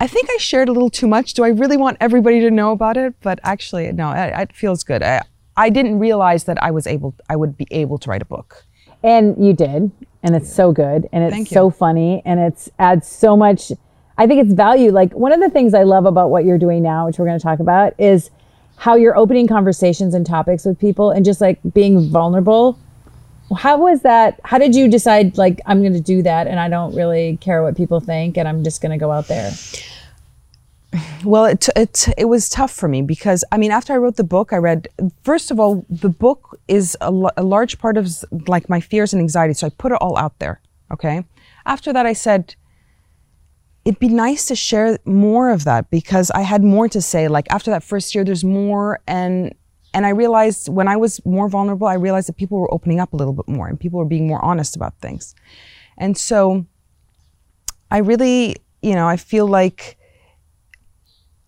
I 0.00 0.06
think 0.08 0.28
I 0.30 0.36
shared 0.38 0.68
a 0.68 0.72
little 0.72 0.90
too 0.90 1.06
much. 1.06 1.34
Do 1.34 1.44
I 1.44 1.48
really 1.48 1.76
want 1.76 1.98
everybody 2.00 2.40
to 2.40 2.50
know 2.50 2.72
about 2.72 2.96
it? 2.96 3.14
But 3.20 3.38
actually, 3.44 3.90
no, 3.92 4.10
it, 4.10 4.32
it 4.36 4.52
feels 4.52 4.82
good. 4.82 5.02
I, 5.02 5.22
I 5.56 5.70
didn't 5.70 5.98
realize 6.00 6.44
that 6.44 6.60
I 6.62 6.72
was 6.72 6.86
able, 6.86 7.14
I 7.28 7.36
would 7.36 7.56
be 7.56 7.68
able 7.70 7.98
to 7.98 8.10
write 8.10 8.22
a 8.22 8.24
book. 8.24 8.64
And 9.04 9.36
you 9.44 9.52
did. 9.52 9.92
And 10.24 10.34
it's 10.34 10.52
so 10.52 10.72
good. 10.72 11.08
And 11.12 11.22
it's 11.22 11.34
Thank 11.34 11.50
you. 11.50 11.54
so 11.54 11.70
funny. 11.70 12.22
And 12.24 12.40
it's 12.40 12.70
adds 12.78 13.06
so 13.06 13.36
much. 13.36 13.70
I 14.18 14.26
think 14.26 14.40
it's 14.40 14.54
value. 14.54 14.90
Like 14.90 15.12
one 15.12 15.32
of 15.32 15.40
the 15.40 15.50
things 15.50 15.74
I 15.74 15.82
love 15.82 16.06
about 16.06 16.30
what 16.30 16.44
you're 16.44 16.58
doing 16.58 16.82
now, 16.82 17.06
which 17.06 17.18
we're 17.18 17.26
going 17.26 17.38
to 17.38 17.42
talk 17.42 17.60
about, 17.60 17.94
is 17.98 18.30
how 18.76 18.96
you're 18.96 19.16
opening 19.16 19.46
conversations 19.46 20.14
and 20.14 20.26
topics 20.26 20.64
with 20.64 20.80
people 20.80 21.10
and 21.10 21.24
just 21.24 21.40
like 21.40 21.60
being 21.74 22.08
vulnerable. 22.08 22.78
How 23.54 23.76
was 23.76 24.00
that? 24.00 24.40
How 24.44 24.56
did 24.56 24.74
you 24.74 24.88
decide, 24.88 25.36
like, 25.36 25.60
I'm 25.66 25.82
going 25.82 25.92
to 25.92 26.00
do 26.00 26.22
that 26.22 26.46
and 26.46 26.58
I 26.58 26.68
don't 26.70 26.94
really 26.96 27.36
care 27.42 27.62
what 27.62 27.76
people 27.76 28.00
think 28.00 28.38
and 28.38 28.48
I'm 28.48 28.64
just 28.64 28.80
going 28.80 28.92
to 28.92 28.98
go 28.98 29.12
out 29.12 29.28
there? 29.28 29.52
Well, 31.24 31.44
it, 31.44 31.68
it 31.76 32.08
it 32.16 32.24
was 32.26 32.48
tough 32.48 32.70
for 32.70 32.88
me 32.88 33.02
because 33.02 33.44
I 33.50 33.58
mean, 33.58 33.70
after 33.70 33.92
I 33.92 33.96
wrote 33.96 34.16
the 34.16 34.24
book, 34.24 34.52
I 34.52 34.56
read. 34.56 34.88
First 35.22 35.50
of 35.50 35.58
all, 35.58 35.84
the 35.88 36.08
book 36.08 36.60
is 36.68 36.96
a, 37.00 37.12
a 37.36 37.42
large 37.42 37.78
part 37.78 37.96
of 37.96 38.08
like 38.46 38.68
my 38.68 38.80
fears 38.80 39.12
and 39.12 39.20
anxiety, 39.20 39.54
so 39.54 39.66
I 39.66 39.70
put 39.70 39.92
it 39.92 39.98
all 40.00 40.16
out 40.16 40.38
there. 40.38 40.60
Okay. 40.92 41.24
After 41.66 41.92
that, 41.92 42.06
I 42.06 42.12
said 42.12 42.54
it'd 43.84 43.98
be 43.98 44.08
nice 44.08 44.46
to 44.46 44.54
share 44.54 44.98
more 45.04 45.50
of 45.50 45.64
that 45.64 45.90
because 45.90 46.30
I 46.30 46.42
had 46.42 46.62
more 46.62 46.88
to 46.88 47.02
say. 47.02 47.28
Like 47.28 47.46
after 47.50 47.70
that 47.70 47.82
first 47.82 48.14
year, 48.14 48.24
there's 48.24 48.44
more, 48.44 49.00
and 49.06 49.54
and 49.92 50.06
I 50.06 50.10
realized 50.10 50.68
when 50.68 50.88
I 50.88 50.96
was 50.96 51.24
more 51.24 51.48
vulnerable, 51.48 51.86
I 51.86 51.94
realized 51.94 52.28
that 52.28 52.36
people 52.36 52.58
were 52.58 52.72
opening 52.72 53.00
up 53.00 53.12
a 53.12 53.16
little 53.16 53.34
bit 53.34 53.48
more 53.48 53.68
and 53.68 53.78
people 53.78 53.98
were 53.98 54.04
being 54.04 54.26
more 54.26 54.44
honest 54.44 54.76
about 54.76 54.98
things, 55.00 55.34
and 55.98 56.16
so 56.16 56.66
I 57.90 57.98
really, 57.98 58.56
you 58.82 58.94
know, 58.94 59.06
I 59.06 59.16
feel 59.16 59.46
like 59.46 59.96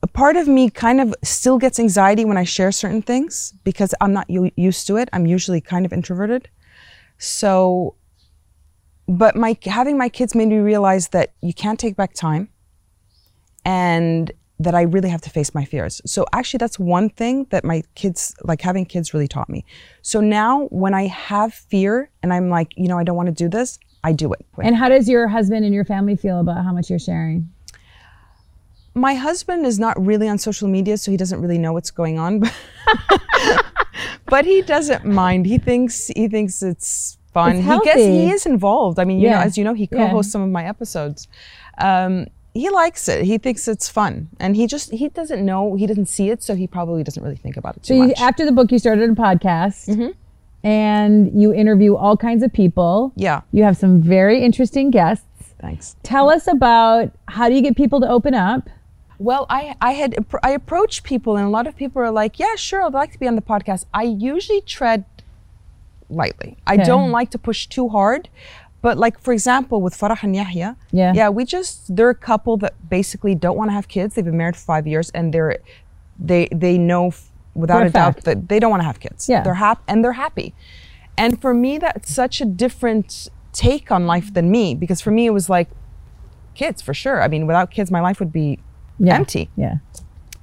a 0.06 0.08
part 0.08 0.36
of 0.36 0.46
me 0.46 0.70
kind 0.70 1.00
of 1.00 1.12
still 1.24 1.58
gets 1.58 1.80
anxiety 1.80 2.24
when 2.24 2.36
I 2.36 2.44
share 2.44 2.70
certain 2.70 3.02
things 3.02 3.52
because 3.64 3.92
I'm 4.00 4.12
not 4.12 4.30
u- 4.30 4.52
used 4.56 4.86
to 4.86 4.96
it. 4.96 5.08
I'm 5.12 5.26
usually 5.26 5.60
kind 5.60 5.84
of 5.84 5.92
introverted. 5.92 6.48
So, 7.18 7.96
but 9.08 9.34
my 9.34 9.56
having 9.64 9.98
my 9.98 10.08
kids 10.08 10.32
made 10.34 10.48
me 10.48 10.58
realize 10.58 11.08
that 11.08 11.32
you 11.42 11.52
can't 11.52 11.80
take 11.84 11.96
back 11.96 12.12
time, 12.14 12.48
and 13.64 14.30
that 14.60 14.74
I 14.76 14.82
really 14.82 15.08
have 15.08 15.22
to 15.22 15.30
face 15.30 15.50
my 15.54 15.64
fears. 15.64 16.00
So 16.06 16.24
actually, 16.32 16.58
that's 16.58 16.78
one 16.78 17.08
thing 17.10 17.46
that 17.50 17.64
my 17.64 17.82
kids, 17.96 18.34
like 18.44 18.60
having 18.60 18.84
kids, 18.86 19.12
really 19.12 19.28
taught 19.28 19.48
me. 19.48 19.64
So 20.02 20.20
now, 20.20 20.66
when 20.84 20.94
I 20.94 21.08
have 21.08 21.52
fear 21.52 22.10
and 22.22 22.32
I'm 22.32 22.48
like, 22.48 22.72
you 22.76 22.86
know, 22.86 22.96
I 22.96 23.04
don't 23.04 23.16
want 23.16 23.26
to 23.26 23.34
do 23.44 23.48
this, 23.48 23.78
I 24.04 24.12
do 24.12 24.32
it. 24.32 24.46
And 24.62 24.76
how 24.76 24.88
does 24.88 25.08
your 25.08 25.26
husband 25.26 25.64
and 25.64 25.74
your 25.74 25.84
family 25.84 26.14
feel 26.14 26.38
about 26.38 26.64
how 26.64 26.72
much 26.72 26.90
you're 26.90 27.06
sharing? 27.10 27.50
My 28.96 29.14
husband 29.14 29.66
is 29.66 29.78
not 29.78 29.94
really 30.04 30.26
on 30.28 30.38
social 30.38 30.68
media, 30.68 30.96
so 30.96 31.10
he 31.10 31.16
doesn't 31.16 31.40
really 31.40 31.58
know 31.58 31.72
what's 31.72 31.90
going 31.90 32.18
on. 32.18 32.42
but 34.26 34.44
he 34.44 34.62
doesn't 34.62 35.04
mind. 35.04 35.46
He 35.46 35.58
thinks 35.58 36.08
he 36.08 36.28
thinks 36.28 36.62
it's 36.62 37.18
fun. 37.32 37.56
It's 37.56 37.66
he 37.66 37.78
gets 37.84 38.00
he 38.00 38.30
is 38.30 38.46
involved. 38.46 38.98
I 38.98 39.04
mean, 39.04 39.20
you 39.20 39.30
know, 39.30 39.38
as 39.38 39.56
you 39.58 39.64
know, 39.64 39.74
he 39.74 39.86
co-hosts 39.86 40.32
some 40.32 40.42
of 40.42 40.50
my 40.50 40.64
episodes. 40.64 41.28
Um, 41.78 42.26
he 42.54 42.70
likes 42.70 43.06
it. 43.08 43.24
He 43.24 43.36
thinks 43.38 43.68
it's 43.68 43.88
fun, 43.88 44.28
and 44.40 44.56
he 44.56 44.66
just 44.66 44.90
he 44.90 45.08
doesn't 45.08 45.44
know. 45.44 45.74
He 45.74 45.86
doesn't 45.86 46.06
see 46.06 46.30
it, 46.30 46.42
so 46.42 46.54
he 46.54 46.66
probably 46.66 47.02
doesn't 47.04 47.22
really 47.22 47.36
think 47.36 47.56
about 47.56 47.76
it 47.76 47.82
too 47.82 47.88
So 47.88 47.94
you, 47.94 48.08
much. 48.08 48.20
after 48.20 48.44
the 48.46 48.52
book, 48.52 48.72
you 48.72 48.78
started 48.78 49.10
a 49.10 49.14
podcast, 49.14 49.88
Mm-hmm. 49.94 50.10
and 50.66 51.40
you 51.40 51.52
interview 51.52 51.94
all 51.96 52.16
kinds 52.16 52.42
of 52.42 52.52
people. 52.52 53.12
yeah. 53.16 53.42
You 53.52 53.62
have 53.64 53.76
some 53.76 54.00
very 54.00 54.42
interesting 54.42 54.90
guests. 54.90 55.24
Thanks. 55.60 55.96
Tell 56.02 56.28
us 56.30 56.46
about 56.46 57.12
how 57.28 57.48
do 57.48 57.54
you 57.54 57.62
get 57.62 57.76
people 57.76 58.00
to 58.00 58.08
open 58.08 58.34
up? 58.34 58.68
Well, 59.18 59.46
I, 59.48 59.74
I 59.80 59.92
had 59.92 60.14
I 60.42 60.50
approached 60.50 61.02
people, 61.04 61.36
and 61.36 61.46
a 61.46 61.50
lot 61.50 61.66
of 61.66 61.76
people 61.76 62.02
are 62.02 62.10
like, 62.10 62.38
"Yeah, 62.38 62.54
sure, 62.56 62.82
I'd 62.84 62.92
like 62.92 63.12
to 63.12 63.18
be 63.18 63.26
on 63.26 63.34
the 63.36 63.42
podcast." 63.42 63.86
I 63.94 64.02
usually 64.02 64.60
tread 64.60 65.04
lightly. 66.08 66.56
I 66.66 66.74
Okay. 66.74 66.84
don't 66.84 67.10
like 67.10 67.30
to 67.30 67.38
push 67.38 67.66
too 67.66 67.88
hard. 67.88 68.28
But 68.82 68.98
like 68.98 69.18
for 69.18 69.32
example, 69.32 69.80
with 69.80 69.94
Farah 69.98 70.22
and 70.22 70.36
Yahya, 70.36 70.76
Yeah. 70.92 71.12
yeah, 71.14 71.28
we 71.28 71.44
just 71.44 71.96
they're 71.96 72.10
a 72.10 72.14
couple 72.14 72.56
that 72.58 72.74
basically 72.88 73.34
don't 73.34 73.56
want 73.56 73.70
to 73.70 73.74
have 73.74 73.88
kids. 73.88 74.14
They've 74.14 74.24
been 74.24 74.36
married 74.36 74.54
for 74.56 74.64
five 74.64 74.86
years, 74.86 75.10
and 75.10 75.32
they're 75.32 75.56
they 76.18 76.48
they 76.52 76.78
know 76.78 77.12
without 77.54 77.82
a 77.82 77.86
a 77.86 77.90
doubt 77.90 78.22
that 78.24 78.48
they 78.48 78.60
don't 78.60 78.70
want 78.70 78.82
to 78.82 78.86
have 78.86 79.00
kids. 79.00 79.28
Yeah. 79.28 79.42
they're 79.42 79.54
happy 79.54 79.82
and 79.88 80.04
they're 80.04 80.12
happy. 80.12 80.54
And 81.18 81.40
for 81.40 81.54
me, 81.54 81.78
that's 81.78 82.12
such 82.14 82.40
a 82.42 82.44
different 82.44 83.28
take 83.52 83.90
on 83.90 84.06
life 84.06 84.32
than 84.34 84.50
me 84.50 84.74
because 84.74 85.00
for 85.00 85.10
me 85.10 85.24
it 85.26 85.32
was 85.32 85.48
like 85.48 85.68
kids 86.54 86.82
for 86.82 86.92
sure. 86.94 87.22
I 87.22 87.28
mean, 87.28 87.46
without 87.46 87.70
kids, 87.70 87.90
my 87.90 88.00
life 88.00 88.20
would 88.20 88.32
be 88.32 88.58
Yeah. 88.98 89.16
empty. 89.16 89.50
Yeah. 89.56 89.76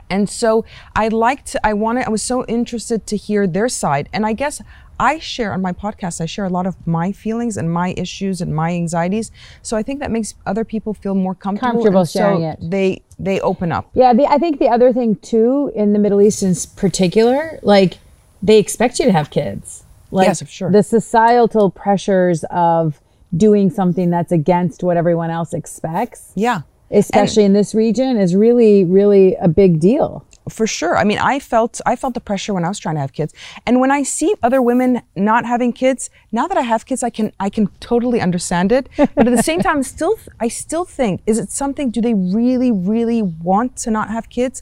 And 0.09 0.29
so 0.29 0.63
I 0.95 1.07
liked, 1.07 1.55
I 1.63 1.73
wanted, 1.73 2.05
I 2.05 2.09
was 2.09 2.21
so 2.21 2.45
interested 2.45 3.07
to 3.07 3.17
hear 3.17 3.47
their 3.47 3.67
side. 3.67 4.09
And 4.13 4.25
I 4.25 4.33
guess 4.33 4.61
I 4.99 5.17
share 5.17 5.53
on 5.53 5.61
my 5.61 5.73
podcast, 5.73 6.21
I 6.21 6.27
share 6.27 6.45
a 6.45 6.49
lot 6.49 6.67
of 6.67 6.75
my 6.85 7.11
feelings 7.11 7.57
and 7.57 7.71
my 7.73 7.95
issues 7.97 8.39
and 8.41 8.53
my 8.55 8.71
anxieties. 8.71 9.31
So 9.63 9.75
I 9.75 9.81
think 9.81 9.99
that 10.01 10.11
makes 10.11 10.35
other 10.45 10.63
people 10.63 10.93
feel 10.93 11.15
more 11.15 11.33
comfortable. 11.33 11.71
Comfortable 11.71 11.99
and 12.01 12.09
so 12.09 12.19
sharing 12.19 12.43
it. 12.43 12.59
They 12.61 13.01
they 13.17 13.39
open 13.39 13.71
up. 13.71 13.89
Yeah, 13.93 14.13
the, 14.13 14.25
I 14.27 14.37
think 14.37 14.59
the 14.59 14.67
other 14.69 14.93
thing 14.93 15.15
too 15.15 15.71
in 15.75 15.93
the 15.93 15.99
Middle 15.99 16.21
East 16.21 16.43
in 16.43 16.53
particular, 16.75 17.59
like 17.63 17.97
they 18.43 18.59
expect 18.59 18.99
you 18.99 19.05
to 19.05 19.11
have 19.11 19.29
kids. 19.31 19.83
Like 20.11 20.27
Yes, 20.27 20.47
sure. 20.47 20.71
the 20.71 20.83
societal 20.83 21.71
pressures 21.71 22.43
of 22.51 23.01
doing 23.35 23.71
something 23.71 24.11
that's 24.11 24.31
against 24.31 24.83
what 24.83 24.95
everyone 24.95 25.31
else 25.31 25.53
expects, 25.55 26.31
Yeah. 26.35 26.61
Especially 26.93 27.43
in 27.43 27.53
this 27.53 27.73
region, 27.73 28.17
is 28.17 28.35
really, 28.35 28.85
really 28.85 29.35
a 29.35 29.47
big 29.47 29.79
deal. 29.79 30.25
for 30.49 30.67
sure. 30.67 30.97
I 30.97 31.05
mean, 31.05 31.19
I 31.19 31.39
felt 31.39 31.79
I 31.85 31.95
felt 31.95 32.13
the 32.15 32.19
pressure 32.19 32.53
when 32.53 32.65
I 32.65 32.67
was 32.67 32.77
trying 32.77 32.95
to 32.95 33.01
have 33.01 33.13
kids, 33.13 33.33
and 33.65 33.79
when 33.79 33.91
I 33.91 34.03
see 34.03 34.33
other 34.43 34.61
women 34.61 35.01
not 35.15 35.45
having 35.45 35.71
kids, 35.71 36.09
now 36.33 36.47
that 36.49 36.57
I 36.57 36.65
have 36.73 36.85
kids, 36.85 37.01
I 37.01 37.09
can 37.09 37.31
I 37.39 37.49
can 37.49 37.67
totally 37.79 38.19
understand 38.19 38.71
it. 38.71 38.89
But 39.15 39.27
at 39.27 39.35
the 39.35 39.43
same 39.51 39.61
time, 39.61 39.83
still 39.83 40.15
I 40.45 40.49
still 40.49 40.85
think 40.85 41.21
is 41.25 41.37
it 41.39 41.49
something? 41.51 41.91
Do 41.91 42.01
they 42.01 42.13
really 42.13 42.71
really 42.71 43.21
want 43.21 43.77
to 43.83 43.89
not 43.97 44.09
have 44.09 44.25
kids, 44.29 44.61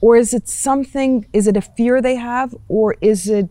or 0.00 0.16
is 0.16 0.32
it 0.32 0.48
something? 0.48 1.26
Is 1.32 1.46
it 1.46 1.56
a 1.56 1.64
fear 1.76 2.00
they 2.00 2.16
have, 2.16 2.54
or 2.68 2.96
is 3.02 3.28
it? 3.28 3.48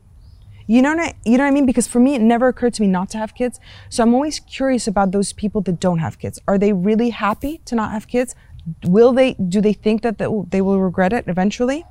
You 0.68 0.82
know 0.82 0.94
what 0.96 1.00
I, 1.00 1.14
you 1.26 1.38
know 1.38 1.46
what 1.46 1.50
I 1.50 1.52
mean? 1.52 1.66
Because 1.66 1.88
for 1.88 2.00
me, 2.00 2.14
it 2.16 2.22
never 2.22 2.48
occurred 2.50 2.74
to 2.76 2.82
me 2.82 2.88
not 2.88 3.10
to 3.12 3.18
have 3.18 3.34
kids. 3.34 3.60
So 3.90 4.04
I'm 4.04 4.14
always 4.14 4.40
curious 4.42 4.86
about 4.88 5.12
those 5.12 5.32
people 5.34 5.62
that 5.62 5.80
don't 5.80 6.00
have 6.00 6.20
kids. 6.20 6.40
Are 6.48 6.58
they 6.58 6.74
really 6.74 7.12
happy 7.12 7.62
to 7.66 7.76
not 7.76 7.92
have 7.92 8.08
kids? 8.08 8.36
Will 8.86 9.14
they? 9.14 9.34
Do 9.36 9.62
they 9.62 9.72
think 9.74 10.02
that 10.02 10.18
they 10.18 10.62
will- 10.62 10.80
regret 10.82 11.14
it 11.14 11.24
eventually? 11.28 11.86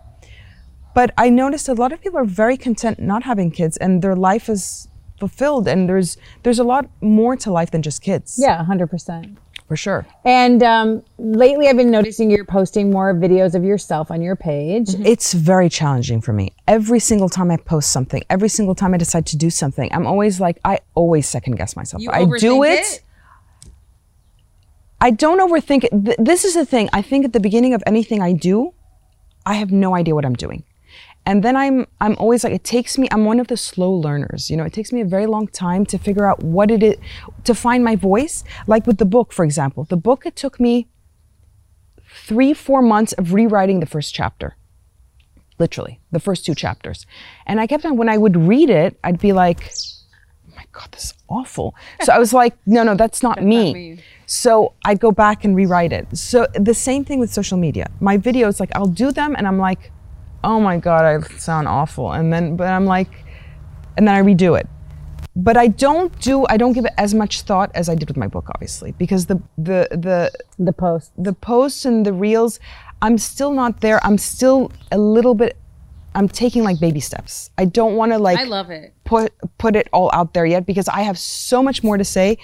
But 0.94 1.10
I 1.16 1.30
noticed 1.30 1.68
a 1.68 1.74
lot 1.74 1.90
of 1.92 2.00
people 2.02 2.18
are 2.18 2.24
very 2.44 2.56
content 2.56 2.98
not 2.98 3.22
having 3.24 3.50
kids, 3.50 3.76
and 3.78 4.02
their 4.02 4.16
life 4.16 4.48
is 4.50 4.88
fulfilled. 5.18 5.66
And 5.68 5.88
there's 5.88 6.18
there's 6.42 6.58
a 6.58 6.64
lot 6.64 6.84
more 7.00 7.34
to 7.36 7.50
life 7.50 7.70
than 7.70 7.82
just 7.82 8.02
kids. 8.02 8.36
Yeah, 8.38 8.62
hundred 8.64 8.88
percent. 8.88 9.38
For 9.68 9.76
sure. 9.76 10.06
And 10.24 10.62
um, 10.62 11.02
lately, 11.18 11.68
I've 11.68 11.76
been 11.76 11.90
noticing 11.90 12.30
you're 12.30 12.44
posting 12.44 12.90
more 12.90 13.12
videos 13.14 13.54
of 13.54 13.64
yourself 13.64 14.10
on 14.10 14.22
your 14.22 14.36
page. 14.36 14.94
It's 15.04 15.32
very 15.32 15.68
challenging 15.68 16.20
for 16.20 16.32
me. 16.32 16.52
Every 16.68 17.00
single 17.00 17.28
time 17.28 17.50
I 17.50 17.56
post 17.56 17.90
something, 17.92 18.22
every 18.30 18.48
single 18.48 18.74
time 18.74 18.94
I 18.94 18.96
decide 18.98 19.26
to 19.26 19.36
do 19.36 19.50
something, 19.50 19.88
I'm 19.92 20.06
always 20.06 20.40
like, 20.40 20.58
I 20.64 20.78
always 20.94 21.28
second 21.28 21.56
guess 21.56 21.74
myself. 21.76 22.02
I 22.10 22.24
do 22.38 22.62
it. 22.62 23.02
I 25.00 25.10
don't 25.10 25.40
overthink 25.40 25.84
it. 25.84 25.90
Th- 26.04 26.16
This 26.18 26.44
is 26.44 26.54
the 26.54 26.64
thing. 26.64 26.88
I 26.92 27.02
think 27.02 27.24
at 27.24 27.32
the 27.32 27.40
beginning 27.40 27.74
of 27.74 27.82
anything 27.86 28.22
I 28.22 28.32
do, 28.32 28.72
I 29.44 29.54
have 29.54 29.70
no 29.70 29.94
idea 29.94 30.14
what 30.14 30.24
I'm 30.24 30.34
doing. 30.34 30.64
And 31.26 31.42
then 31.42 31.56
I'm 31.56 31.86
I'm 32.00 32.14
always 32.18 32.44
like 32.44 32.52
it 32.52 32.62
takes 32.64 32.96
me 32.96 33.08
I'm 33.10 33.24
one 33.24 33.40
of 33.40 33.48
the 33.48 33.56
slow 33.56 33.92
learners. 33.92 34.48
You 34.48 34.56
know, 34.56 34.64
it 34.64 34.72
takes 34.72 34.92
me 34.92 35.00
a 35.00 35.04
very 35.04 35.26
long 35.26 35.48
time 35.48 35.84
to 35.86 35.98
figure 35.98 36.24
out 36.24 36.42
what 36.42 36.70
it 36.70 36.82
is 36.82 36.96
to 37.44 37.54
find 37.54 37.82
my 37.84 37.96
voice. 37.96 38.44
Like 38.68 38.86
with 38.86 38.98
the 38.98 39.04
book, 39.04 39.32
for 39.32 39.44
example. 39.44 39.84
The 39.84 39.96
book 39.96 40.24
it 40.24 40.36
took 40.36 40.60
me 40.60 40.88
3 42.26 42.54
4 42.54 42.80
months 42.80 43.12
of 43.14 43.34
rewriting 43.34 43.80
the 43.80 43.86
first 43.86 44.14
chapter. 44.14 44.56
Literally, 45.58 46.00
the 46.12 46.20
first 46.20 46.46
two 46.46 46.54
chapters. 46.54 47.06
And 47.44 47.60
I 47.60 47.66
kept 47.66 47.84
on 47.84 47.96
when 47.96 48.08
I 48.08 48.18
would 48.18 48.36
read 48.36 48.70
it, 48.70 48.98
I'd 49.02 49.18
be 49.18 49.32
like 49.32 49.70
oh 50.48 50.54
my 50.54 50.64
god, 50.70 50.92
this 50.92 51.06
is 51.06 51.14
awful. 51.28 51.74
So 52.02 52.12
I 52.12 52.18
was 52.18 52.32
like, 52.32 52.56
no, 52.66 52.84
no, 52.84 52.94
that's 52.94 53.22
not 53.22 53.42
me. 53.42 53.98
So 54.26 54.74
I'd 54.84 55.00
go 55.00 55.10
back 55.10 55.44
and 55.44 55.56
rewrite 55.56 55.92
it. 55.92 56.06
So 56.16 56.46
the 56.54 56.74
same 56.74 57.04
thing 57.04 57.18
with 57.18 57.32
social 57.32 57.58
media. 57.58 57.90
My 58.00 58.16
videos, 58.16 58.60
like 58.60 58.70
I'll 58.76 58.86
do 58.86 59.10
them 59.10 59.34
and 59.36 59.46
I'm 59.46 59.58
like, 59.58 59.90
oh 60.44 60.60
my 60.60 60.76
god, 60.78 61.04
I 61.04 61.20
sound 61.38 61.68
awful. 61.68 62.12
And 62.12 62.32
then, 62.32 62.56
but 62.56 62.68
I'm 62.68 62.86
like, 62.86 63.10
and 63.96 64.06
then 64.06 64.14
I 64.14 64.22
redo 64.22 64.58
it. 64.58 64.68
But 65.34 65.56
I 65.58 65.68
don't 65.68 66.18
do, 66.20 66.46
I 66.48 66.56
don't 66.56 66.72
give 66.72 66.86
it 66.86 66.94
as 66.96 67.12
much 67.12 67.42
thought 67.42 67.70
as 67.74 67.88
I 67.88 67.94
did 67.94 68.08
with 68.08 68.16
my 68.16 68.26
book, 68.26 68.48
obviously, 68.54 68.92
because 68.92 69.26
the 69.26 69.40
the 69.58 69.88
the 69.90 70.30
The 70.58 70.72
post. 70.72 71.12
the 71.18 71.34
posts 71.34 71.84
and 71.84 72.06
the 72.06 72.12
reels, 72.12 72.58
I'm 73.02 73.18
still 73.18 73.52
not 73.52 73.80
there. 73.80 74.00
I'm 74.04 74.16
still 74.18 74.72
a 74.90 74.98
little 74.98 75.34
bit. 75.34 75.56
I'm 76.14 76.28
taking 76.28 76.64
like 76.64 76.80
baby 76.80 77.00
steps. 77.00 77.50
I 77.58 77.66
don't 77.66 77.96
want 77.96 78.12
to 78.12 78.18
like 78.18 78.38
I 78.38 78.44
love 78.44 78.70
it. 78.70 78.94
put 79.04 79.34
put 79.58 79.76
it 79.76 79.88
all 79.92 80.10
out 80.14 80.32
there 80.32 80.46
yet 80.46 80.64
because 80.64 80.88
I 80.88 81.02
have 81.02 81.18
so 81.18 81.62
much 81.62 81.82
more 81.84 81.98
to 81.98 82.04
say, 82.04 82.38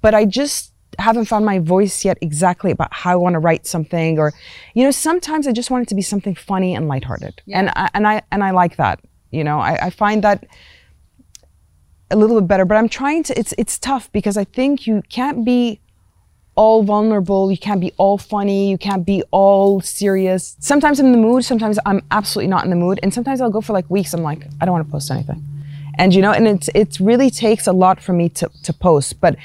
but 0.00 0.14
I 0.14 0.24
just 0.24 0.72
haven't 0.98 1.26
found 1.26 1.44
my 1.44 1.58
voice 1.58 2.04
yet 2.04 2.18
exactly 2.20 2.70
about 2.70 2.92
how 2.92 3.12
I 3.12 3.16
want 3.16 3.34
to 3.34 3.38
write 3.38 3.66
something 3.66 4.18
or 4.18 4.32
you 4.74 4.82
know 4.84 4.90
sometimes 4.90 5.46
I 5.46 5.52
just 5.52 5.70
want 5.70 5.82
it 5.82 5.88
to 5.88 5.94
be 5.94 6.02
something 6.02 6.34
funny 6.34 6.74
and 6.74 6.88
lighthearted. 6.88 7.42
And 7.52 7.70
I, 7.76 7.88
and 7.94 8.06
I 8.06 8.22
and 8.32 8.42
I 8.42 8.50
like 8.50 8.76
that. 8.76 9.00
You 9.30 9.44
know, 9.44 9.58
I, 9.58 9.86
I 9.86 9.90
find 9.90 10.24
that 10.24 10.46
a 12.10 12.16
little 12.16 12.40
bit 12.40 12.48
better, 12.48 12.64
but 12.64 12.76
I'm 12.76 12.88
trying 12.88 13.22
to 13.24 13.38
it's 13.38 13.54
it's 13.58 13.78
tough 13.78 14.10
because 14.12 14.36
I 14.36 14.44
think 14.44 14.86
you 14.86 15.02
can't 15.08 15.44
be 15.44 15.80
all 16.54 16.82
vulnerable, 16.82 17.52
you 17.52 17.58
can't 17.58 17.80
be 17.80 17.92
all 17.98 18.18
funny, 18.18 18.68
you 18.68 18.78
can't 18.78 19.06
be 19.06 19.22
all 19.30 19.80
serious. 19.80 20.56
Sometimes 20.58 20.98
I'm 20.98 21.06
in 21.06 21.12
the 21.12 21.18
mood, 21.18 21.44
sometimes 21.44 21.78
I'm 21.86 22.02
absolutely 22.10 22.48
not 22.48 22.64
in 22.64 22.70
the 22.70 22.76
mood, 22.76 22.98
and 23.02 23.14
sometimes 23.14 23.40
I'll 23.40 23.50
go 23.50 23.60
for 23.60 23.72
like 23.72 23.88
weeks 23.90 24.12
I'm 24.14 24.22
like 24.22 24.44
I 24.60 24.64
don't 24.64 24.72
want 24.72 24.86
to 24.86 24.90
post 24.90 25.10
anything. 25.10 25.44
And 25.98 26.14
you 26.14 26.22
know, 26.22 26.32
and 26.32 26.46
it's 26.48 26.68
it 26.74 26.98
really 27.00 27.30
takes 27.30 27.66
a 27.66 27.72
lot 27.72 28.00
for 28.00 28.12
me 28.12 28.28
to 28.30 28.50
to 28.62 28.72
post, 28.72 29.20
but 29.20 29.36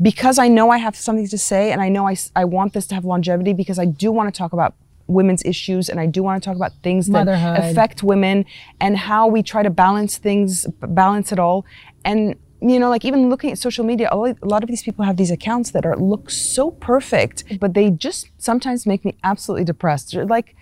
because 0.00 0.38
I 0.38 0.48
know 0.48 0.70
I 0.70 0.78
have 0.78 0.96
something 0.96 1.28
to 1.28 1.38
say 1.38 1.72
and 1.72 1.80
I 1.80 1.88
know 1.88 2.08
I, 2.08 2.16
I 2.34 2.44
want 2.44 2.72
this 2.72 2.86
to 2.88 2.94
have 2.94 3.04
longevity 3.04 3.52
because 3.52 3.78
I 3.78 3.84
do 3.84 4.10
want 4.10 4.32
to 4.32 4.36
talk 4.36 4.52
about 4.52 4.74
women's 5.06 5.44
issues 5.44 5.88
and 5.88 6.00
I 6.00 6.06
do 6.06 6.22
want 6.22 6.42
to 6.42 6.46
talk 6.46 6.56
about 6.56 6.72
things 6.82 7.06
that 7.06 7.26
Motherhood. 7.26 7.58
affect 7.58 8.02
women 8.02 8.46
and 8.80 8.96
how 8.96 9.26
we 9.26 9.42
try 9.42 9.62
to 9.62 9.70
balance 9.70 10.16
things, 10.16 10.66
balance 10.80 11.32
it 11.32 11.38
all. 11.38 11.66
And 12.04 12.36
you 12.60 12.78
know, 12.78 12.88
like 12.88 13.04
even 13.04 13.28
looking 13.28 13.52
at 13.52 13.58
social 13.58 13.84
media, 13.84 14.08
a 14.10 14.16
lot 14.16 14.62
of 14.62 14.68
these 14.68 14.82
people 14.82 15.04
have 15.04 15.18
these 15.18 15.30
accounts 15.30 15.72
that 15.72 15.84
are 15.84 15.96
look 15.96 16.30
so 16.30 16.70
perfect, 16.70 17.44
but 17.60 17.74
they 17.74 17.90
just 17.90 18.28
sometimes 18.38 18.86
make 18.86 19.04
me 19.04 19.14
absolutely 19.22 19.64
depressed. 19.64 20.14
Like 20.14 20.56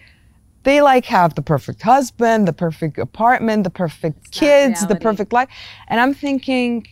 they 0.64 0.80
like 0.82 1.04
have 1.06 1.36
the 1.36 1.42
perfect 1.42 1.82
husband, 1.82 2.48
the 2.48 2.52
perfect 2.52 2.98
apartment, 2.98 3.62
the 3.62 3.70
perfect 3.70 4.32
kids, 4.32 4.84
the 4.86 4.96
perfect 4.96 5.32
life. 5.32 5.48
And 5.86 6.00
I'm 6.00 6.12
thinking, 6.12 6.86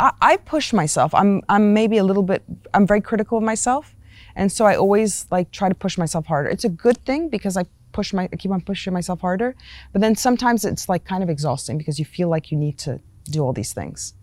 I, 0.00 0.12
I 0.20 0.36
push 0.36 0.72
myself. 0.72 1.14
I'm 1.14 1.42
I'm 1.48 1.72
maybe 1.74 1.96
a 1.98 2.04
little 2.04 2.22
bit. 2.22 2.42
I'm 2.74 2.86
very 2.86 3.00
critical 3.00 3.38
of 3.38 3.44
myself, 3.44 3.94
and 4.36 4.50
so 4.50 4.64
I 4.66 4.76
always 4.76 5.26
like 5.30 5.50
try 5.50 5.68
to 5.68 5.74
push 5.74 5.98
myself 5.98 6.26
harder. 6.26 6.48
It's 6.48 6.64
a 6.64 6.68
good 6.68 6.98
thing 7.04 7.28
because 7.28 7.56
I 7.56 7.64
push 7.92 8.12
my 8.12 8.28
I 8.32 8.36
keep 8.36 8.50
on 8.50 8.60
pushing 8.60 8.92
myself 8.92 9.20
harder. 9.20 9.54
But 9.92 10.00
then 10.00 10.14
sometimes 10.14 10.64
it's 10.64 10.88
like 10.88 11.04
kind 11.04 11.22
of 11.22 11.30
exhausting 11.30 11.78
because 11.78 11.98
you 11.98 12.04
feel 12.04 12.28
like 12.28 12.50
you 12.52 12.58
need 12.58 12.78
to 12.78 13.00
do 13.30 13.42
all 13.42 13.52
these 13.52 13.72
things. 13.72 14.14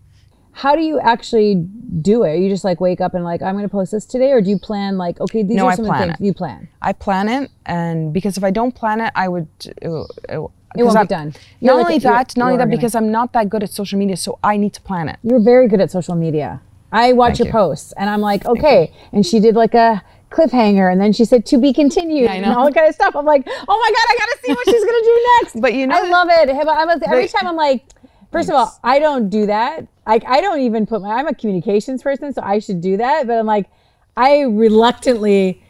How 0.52 0.74
do 0.74 0.80
you 0.80 0.98
actually 1.00 1.56
do 2.00 2.22
it? 2.24 2.38
You 2.38 2.48
just 2.48 2.64
like 2.64 2.80
wake 2.80 3.02
up 3.02 3.12
and 3.12 3.22
like 3.24 3.42
I'm 3.42 3.54
going 3.56 3.68
to 3.68 3.68
post 3.68 3.92
this 3.92 4.06
today, 4.06 4.32
or 4.32 4.40
do 4.40 4.48
you 4.48 4.58
plan 4.58 4.96
like 4.96 5.20
okay 5.20 5.42
these 5.42 5.56
No, 5.56 5.66
are 5.66 5.76
some 5.76 5.84
of 5.84 5.92
the 5.92 5.98
things 5.98 6.14
it. 6.18 6.24
you 6.24 6.32
plan? 6.32 6.68
I 6.80 6.94
plan 6.94 7.28
it, 7.28 7.50
and 7.66 8.12
because 8.14 8.38
if 8.38 8.44
I 8.44 8.50
don't 8.50 8.74
plan 8.74 9.02
it, 9.02 9.12
I 9.14 9.28
would. 9.28 9.48
It, 9.82 9.90
it, 10.30 10.50
It 10.76 10.82
won't 10.82 10.94
get 10.96 11.08
done. 11.08 11.34
You're 11.60 11.72
Not 11.74 11.76
like 11.78 11.84
only 11.86 11.96
a- 11.96 12.00
you're- 12.00 12.14
that, 12.16 12.36
not 12.36 12.46
only 12.46 12.58
that, 12.58 12.70
because 12.70 12.94
I'm 12.94 13.10
not 13.10 13.32
that 13.34 13.48
good 13.48 13.62
at 13.62 13.70
social 13.70 13.98
media, 13.98 14.16
so 14.16 14.38
I 14.42 14.56
need 14.56 14.72
to 14.74 14.80
plan 14.80 15.08
it. 15.08 15.18
You're 15.22 15.40
very 15.40 15.68
good 15.68 15.80
at 15.80 15.90
social 15.90 16.14
media. 16.14 16.60
I 16.92 17.12
watch 17.12 17.28
Thank 17.30 17.38
your 17.38 17.46
you. 17.48 17.52
posts 17.52 17.92
and 17.96 18.08
I'm 18.10 18.20
like, 18.20 18.44
okay. 18.46 18.92
And 19.12 19.24
she 19.26 19.40
did 19.40 19.54
like 19.56 19.74
a 19.74 20.02
cliffhanger, 20.30 20.90
and 20.90 21.00
then 21.00 21.12
she 21.12 21.24
said 21.24 21.46
to 21.46 21.56
be 21.58 21.72
continued, 21.72 22.24
Yeah, 22.24 22.32
I 22.32 22.36
and 22.36 22.46
all 22.46 22.64
that 22.64 22.74
kind 22.74 22.88
of 22.88 22.94
stuff. 22.94 23.14
I'm 23.16 23.24
like, 23.24 23.42
oh 23.46 23.78
my 23.84 23.90
god, 23.96 24.06
I 24.08 24.16
gotta 24.18 24.38
see 24.44 24.52
what 24.52 24.64
she's 24.68 24.84
gonna 24.84 25.02
do 25.02 25.26
next. 25.40 25.60
But 25.60 25.74
you 25.74 25.86
know, 25.86 25.96
I 25.96 26.08
love 26.08 26.28
it. 26.30 26.50
I'm, 26.50 27.02
every 27.10 27.28
time 27.28 27.46
I'm 27.46 27.56
like, 27.56 27.84
first 28.32 28.48
of 28.48 28.54
all, 28.56 28.78
I 28.84 28.98
don't 28.98 29.28
do 29.30 29.46
that. 29.46 29.86
Like, 30.06 30.24
I 30.26 30.40
don't 30.40 30.60
even 30.60 30.86
put 30.86 31.00
my. 31.02 31.14
I'm 31.14 31.26
a 31.26 31.34
communications 31.34 32.02
person, 32.02 32.32
so 32.32 32.42
I 32.42 32.58
should 32.58 32.80
do 32.80 32.96
that. 32.98 33.26
But 33.26 33.38
I'm 33.38 33.46
like, 33.46 33.66
I 34.16 34.42
reluctantly 34.42 35.62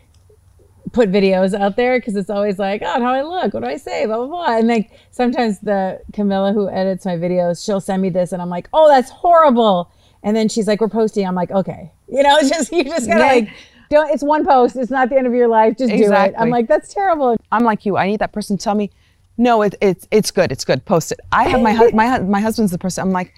put 0.96 1.12
videos 1.12 1.58
out 1.58 1.76
there 1.76 1.98
because 2.00 2.16
it's 2.16 2.30
always 2.30 2.58
like, 2.58 2.82
oh, 2.82 3.00
how 3.00 3.12
I 3.12 3.22
look, 3.22 3.54
what 3.54 3.62
do 3.62 3.68
I 3.68 3.76
say, 3.76 4.06
blah 4.06 4.16
blah 4.16 4.26
blah. 4.26 4.56
And 4.58 4.66
like 4.68 4.90
sometimes 5.10 5.60
the 5.60 6.00
Camilla 6.12 6.52
who 6.52 6.68
edits 6.68 7.04
my 7.04 7.16
videos, 7.16 7.64
she'll 7.64 7.80
send 7.80 8.02
me 8.02 8.10
this, 8.10 8.32
and 8.32 8.42
I'm 8.42 8.48
like, 8.50 8.68
oh, 8.72 8.88
that's 8.88 9.10
horrible. 9.10 9.92
And 10.22 10.36
then 10.36 10.48
she's 10.48 10.66
like, 10.66 10.80
we're 10.80 10.88
posting. 10.88 11.26
I'm 11.26 11.34
like, 11.34 11.50
okay, 11.50 11.92
you 12.08 12.22
know, 12.22 12.36
it's 12.38 12.50
just 12.50 12.72
you 12.72 12.84
just 12.84 13.06
gotta 13.06 13.20
Yeah. 13.20 13.32
like. 13.32 13.48
Don't, 13.88 14.10
it's 14.10 14.24
one 14.24 14.44
post. 14.44 14.74
It's 14.74 14.90
not 14.90 15.10
the 15.10 15.16
end 15.16 15.28
of 15.28 15.32
your 15.32 15.46
life. 15.46 15.76
Just 15.78 15.92
do 15.92 16.12
it. 16.12 16.34
I'm 16.36 16.50
like, 16.50 16.66
that's 16.66 16.92
terrible. 16.92 17.36
I'm 17.52 17.62
like 17.62 17.86
you. 17.86 17.96
I 17.96 18.08
need 18.08 18.18
that 18.18 18.32
person 18.32 18.58
to 18.58 18.64
tell 18.64 18.74
me, 18.74 18.90
no, 19.38 19.62
it, 19.62 19.76
it's 19.80 20.08
it's 20.10 20.32
good. 20.32 20.50
It's 20.50 20.64
good. 20.64 20.84
Post 20.86 21.12
it. 21.12 21.20
I 21.30 21.44
have 21.50 21.62
my 21.62 21.72
hu- 21.72 21.92
my 21.92 22.18
my 22.18 22.40
husband's 22.40 22.72
the 22.72 22.78
person. 22.78 23.02
I'm 23.02 23.12
like, 23.12 23.32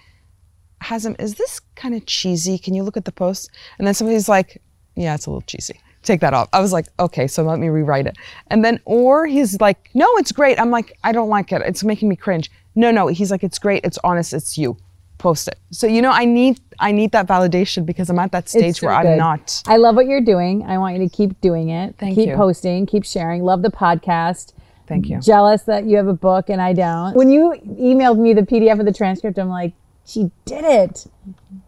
Hazem, 0.82 1.20
is 1.20 1.34
this 1.34 1.60
kind 1.74 1.94
of 1.94 2.06
cheesy? 2.06 2.56
Can 2.56 2.72
you 2.72 2.82
look 2.82 2.96
at 2.96 3.04
the 3.04 3.12
post? 3.12 3.50
And 3.76 3.86
then 3.86 3.92
somebody's 3.92 4.26
like, 4.26 4.62
yeah, 4.94 5.14
it's 5.14 5.26
a 5.26 5.30
little 5.30 5.42
cheesy. 5.42 5.78
Take 6.02 6.20
that 6.20 6.34
off. 6.34 6.48
I 6.52 6.60
was 6.60 6.72
like, 6.72 6.86
okay, 6.98 7.26
so 7.26 7.42
let 7.42 7.58
me 7.58 7.68
rewrite 7.68 8.06
it. 8.06 8.16
And 8.48 8.64
then 8.64 8.80
or 8.84 9.26
he's 9.26 9.60
like, 9.60 9.90
no, 9.94 10.06
it's 10.16 10.32
great. 10.32 10.60
I'm 10.60 10.70
like, 10.70 10.96
I 11.04 11.12
don't 11.12 11.28
like 11.28 11.52
it. 11.52 11.62
It's 11.62 11.84
making 11.84 12.08
me 12.08 12.16
cringe. 12.16 12.50
No, 12.74 12.90
no. 12.90 13.08
He's 13.08 13.30
like, 13.30 13.42
it's 13.42 13.58
great. 13.58 13.84
It's 13.84 13.98
honest. 14.04 14.32
It's 14.32 14.56
you. 14.56 14.76
Post 15.18 15.48
it. 15.48 15.58
So 15.72 15.88
you 15.88 16.00
know, 16.00 16.12
I 16.12 16.24
need 16.24 16.60
I 16.78 16.92
need 16.92 17.10
that 17.10 17.26
validation 17.26 17.84
because 17.84 18.08
I'm 18.08 18.20
at 18.20 18.30
that 18.30 18.48
stage 18.48 18.78
so 18.78 18.86
where 18.86 18.94
I'm 18.94 19.04
good. 19.04 19.18
not. 19.18 19.62
I 19.66 19.76
love 19.76 19.96
what 19.96 20.06
you're 20.06 20.20
doing. 20.20 20.64
I 20.64 20.78
want 20.78 20.96
you 20.96 21.08
to 21.08 21.14
keep 21.14 21.40
doing 21.40 21.70
it. 21.70 21.96
Thank 21.98 22.14
keep 22.14 22.28
you. 22.28 22.36
posting, 22.36 22.86
keep 22.86 23.04
sharing. 23.04 23.42
Love 23.42 23.62
the 23.62 23.70
podcast. 23.70 24.52
Thank 24.86 25.08
you. 25.08 25.20
Jealous 25.20 25.62
that 25.62 25.86
you 25.86 25.96
have 25.96 26.06
a 26.06 26.14
book 26.14 26.48
and 26.48 26.62
I 26.62 26.72
don't. 26.72 27.14
When 27.14 27.30
you 27.30 27.54
emailed 27.66 28.18
me 28.18 28.32
the 28.32 28.42
PDF 28.42 28.78
of 28.78 28.86
the 28.86 28.92
transcript, 28.92 29.38
I'm 29.38 29.48
like, 29.48 29.74
she 30.08 30.30
did 30.44 30.64
it. 30.64 31.06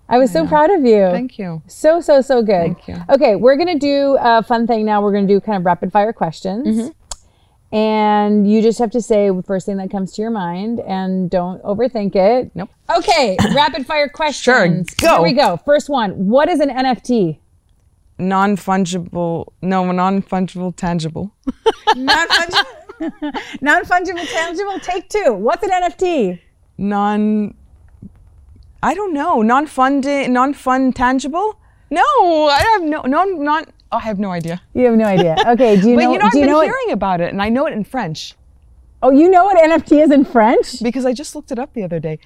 I 0.08 0.18
was 0.18 0.32
so 0.32 0.46
proud 0.46 0.70
of 0.70 0.84
you. 0.84 1.06
Thank 1.10 1.38
you. 1.38 1.62
So, 1.66 2.00
so, 2.00 2.20
so 2.20 2.42
good. 2.42 2.76
Thank 2.76 2.88
you. 2.88 2.96
Okay, 3.10 3.36
we're 3.36 3.56
going 3.56 3.68
to 3.68 3.78
do 3.78 4.16
a 4.18 4.42
fun 4.42 4.66
thing 4.66 4.84
now. 4.84 5.02
We're 5.02 5.12
going 5.12 5.28
to 5.28 5.32
do 5.32 5.40
kind 5.40 5.58
of 5.58 5.64
rapid 5.64 5.92
fire 5.92 6.12
questions. 6.12 6.66
Mm-hmm. 6.66 7.76
And 7.76 8.50
you 8.50 8.62
just 8.62 8.80
have 8.80 8.90
to 8.92 9.00
say 9.00 9.30
the 9.30 9.42
first 9.44 9.66
thing 9.66 9.76
that 9.76 9.90
comes 9.90 10.12
to 10.14 10.22
your 10.22 10.32
mind 10.32 10.80
and 10.80 11.30
don't 11.30 11.62
overthink 11.62 12.16
it. 12.16 12.50
Nope. 12.56 12.70
Okay, 12.96 13.36
rapid 13.54 13.86
fire 13.86 14.08
questions. 14.08 14.88
Sure, 14.98 15.08
go. 15.08 15.14
Here 15.16 15.22
we 15.22 15.32
go. 15.32 15.56
First 15.58 15.88
one 15.88 16.26
What 16.26 16.48
is 16.48 16.58
an 16.58 16.70
NFT? 16.70 17.38
Non 18.18 18.56
fungible. 18.56 19.52
No, 19.62 19.92
non 19.92 20.22
fungible 20.22 20.74
tangible. 20.74 21.32
Non-fungible, 21.96 22.62
non-fungible 23.60 24.30
tangible. 24.30 24.78
Take 24.78 25.08
two. 25.08 25.32
What's 25.32 25.62
an 25.64 25.70
NFT? 25.70 26.40
non 26.80 27.54
I 28.82 28.94
don't 28.94 29.12
know. 29.12 29.42
Non 29.42 29.66
funding 29.66 30.32
non 30.32 30.54
fun 30.54 30.92
tangible? 30.92 31.58
No, 31.90 32.02
I 32.48 32.60
have 32.72 32.82
no 32.82 33.02
no 33.02 33.24
not 33.24 33.68
oh, 33.92 33.96
I 33.98 34.00
have 34.00 34.18
no 34.18 34.30
idea. 34.30 34.62
You 34.74 34.86
have 34.86 34.96
no 34.96 35.04
idea. 35.06 35.36
Okay. 35.46 35.80
Do 35.80 35.90
you 35.90 35.96
But 36.00 36.04
know? 36.04 36.12
you 36.12 36.18
know 36.18 36.26
I've 36.26 36.32
been 36.32 36.46
know 36.46 36.60
hearing 36.60 36.90
about 36.92 37.20
it 37.20 37.32
and 37.32 37.42
I 37.42 37.48
know 37.48 37.66
it 37.66 37.72
in 37.72 37.84
French 37.84 38.34
Oh, 39.02 39.10
you 39.10 39.30
know 39.30 39.44
what 39.46 39.56
NFT 39.56 40.02
is 40.04 40.10
in 40.10 40.24
French? 40.26 40.82
because 40.82 41.06
I 41.06 41.12
just 41.14 41.34
looked 41.34 41.50
it 41.50 41.58
up 41.58 41.72
the 41.72 41.82
other 41.84 41.98
day. 42.00 42.18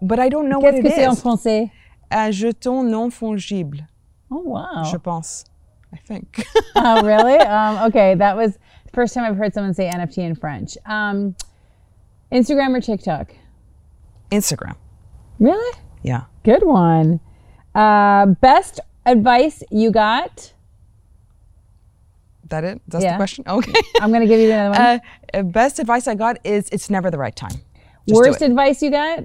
But 0.00 0.18
I 0.18 0.28
don't 0.30 0.48
know 0.48 0.60
Qu'est-ce 0.60 0.74
what 0.76 0.82
que 0.82 0.90
it 0.90 0.94
c'est 0.94 1.06
en 1.06 1.12
is. 1.12 1.22
français? 1.22 1.70
Un 2.10 2.30
jeton 2.32 2.84
non 2.90 3.10
fungible, 3.10 3.86
Oh 4.30 4.40
wow. 4.40 4.84
je 4.90 4.96
pense. 4.98 5.44
I 5.92 5.98
think. 5.98 6.44
oh 6.76 7.02
really? 7.02 7.36
Um, 7.56 7.86
okay, 7.88 8.14
that 8.14 8.34
was 8.36 8.52
the 8.84 8.90
first 8.94 9.12
time 9.14 9.24
I've 9.24 9.36
heard 9.36 9.52
someone 9.54 9.74
say 9.74 9.90
NFT 9.90 10.18
in 10.18 10.34
French. 10.36 10.76
Um, 10.86 11.36
Instagram 12.32 12.74
or 12.76 12.80
TikTok? 12.80 13.32
Instagram. 14.30 14.76
Really? 15.38 15.78
Yeah. 16.06 16.22
Good 16.44 16.62
one. 16.62 17.18
Uh, 17.74 18.26
best 18.40 18.78
advice 19.04 19.62
you 19.72 19.90
got? 19.90 20.52
That 22.48 22.62
it? 22.62 22.80
That's 22.86 23.02
Yeah. 23.04 23.12
the 23.14 23.16
question? 23.18 23.44
Okay. 23.46 23.72
I'm 24.00 24.12
gonna 24.12 24.26
give 24.26 24.38
you 24.38 24.52
another 24.52 24.70
one. 24.70 24.80
uh, 24.80 24.98
uh, 25.34 25.42
best 25.42 25.80
advice 25.80 26.06
I 26.06 26.14
got 26.14 26.38
is 26.46 26.68
it's 26.70 26.88
never 26.88 27.10
the 27.10 27.18
right 27.18 27.34
time. 27.34 27.58
Just 28.06 28.16
Worst 28.20 28.40
advice 28.40 28.82
you 28.82 28.90
got? 28.92 29.24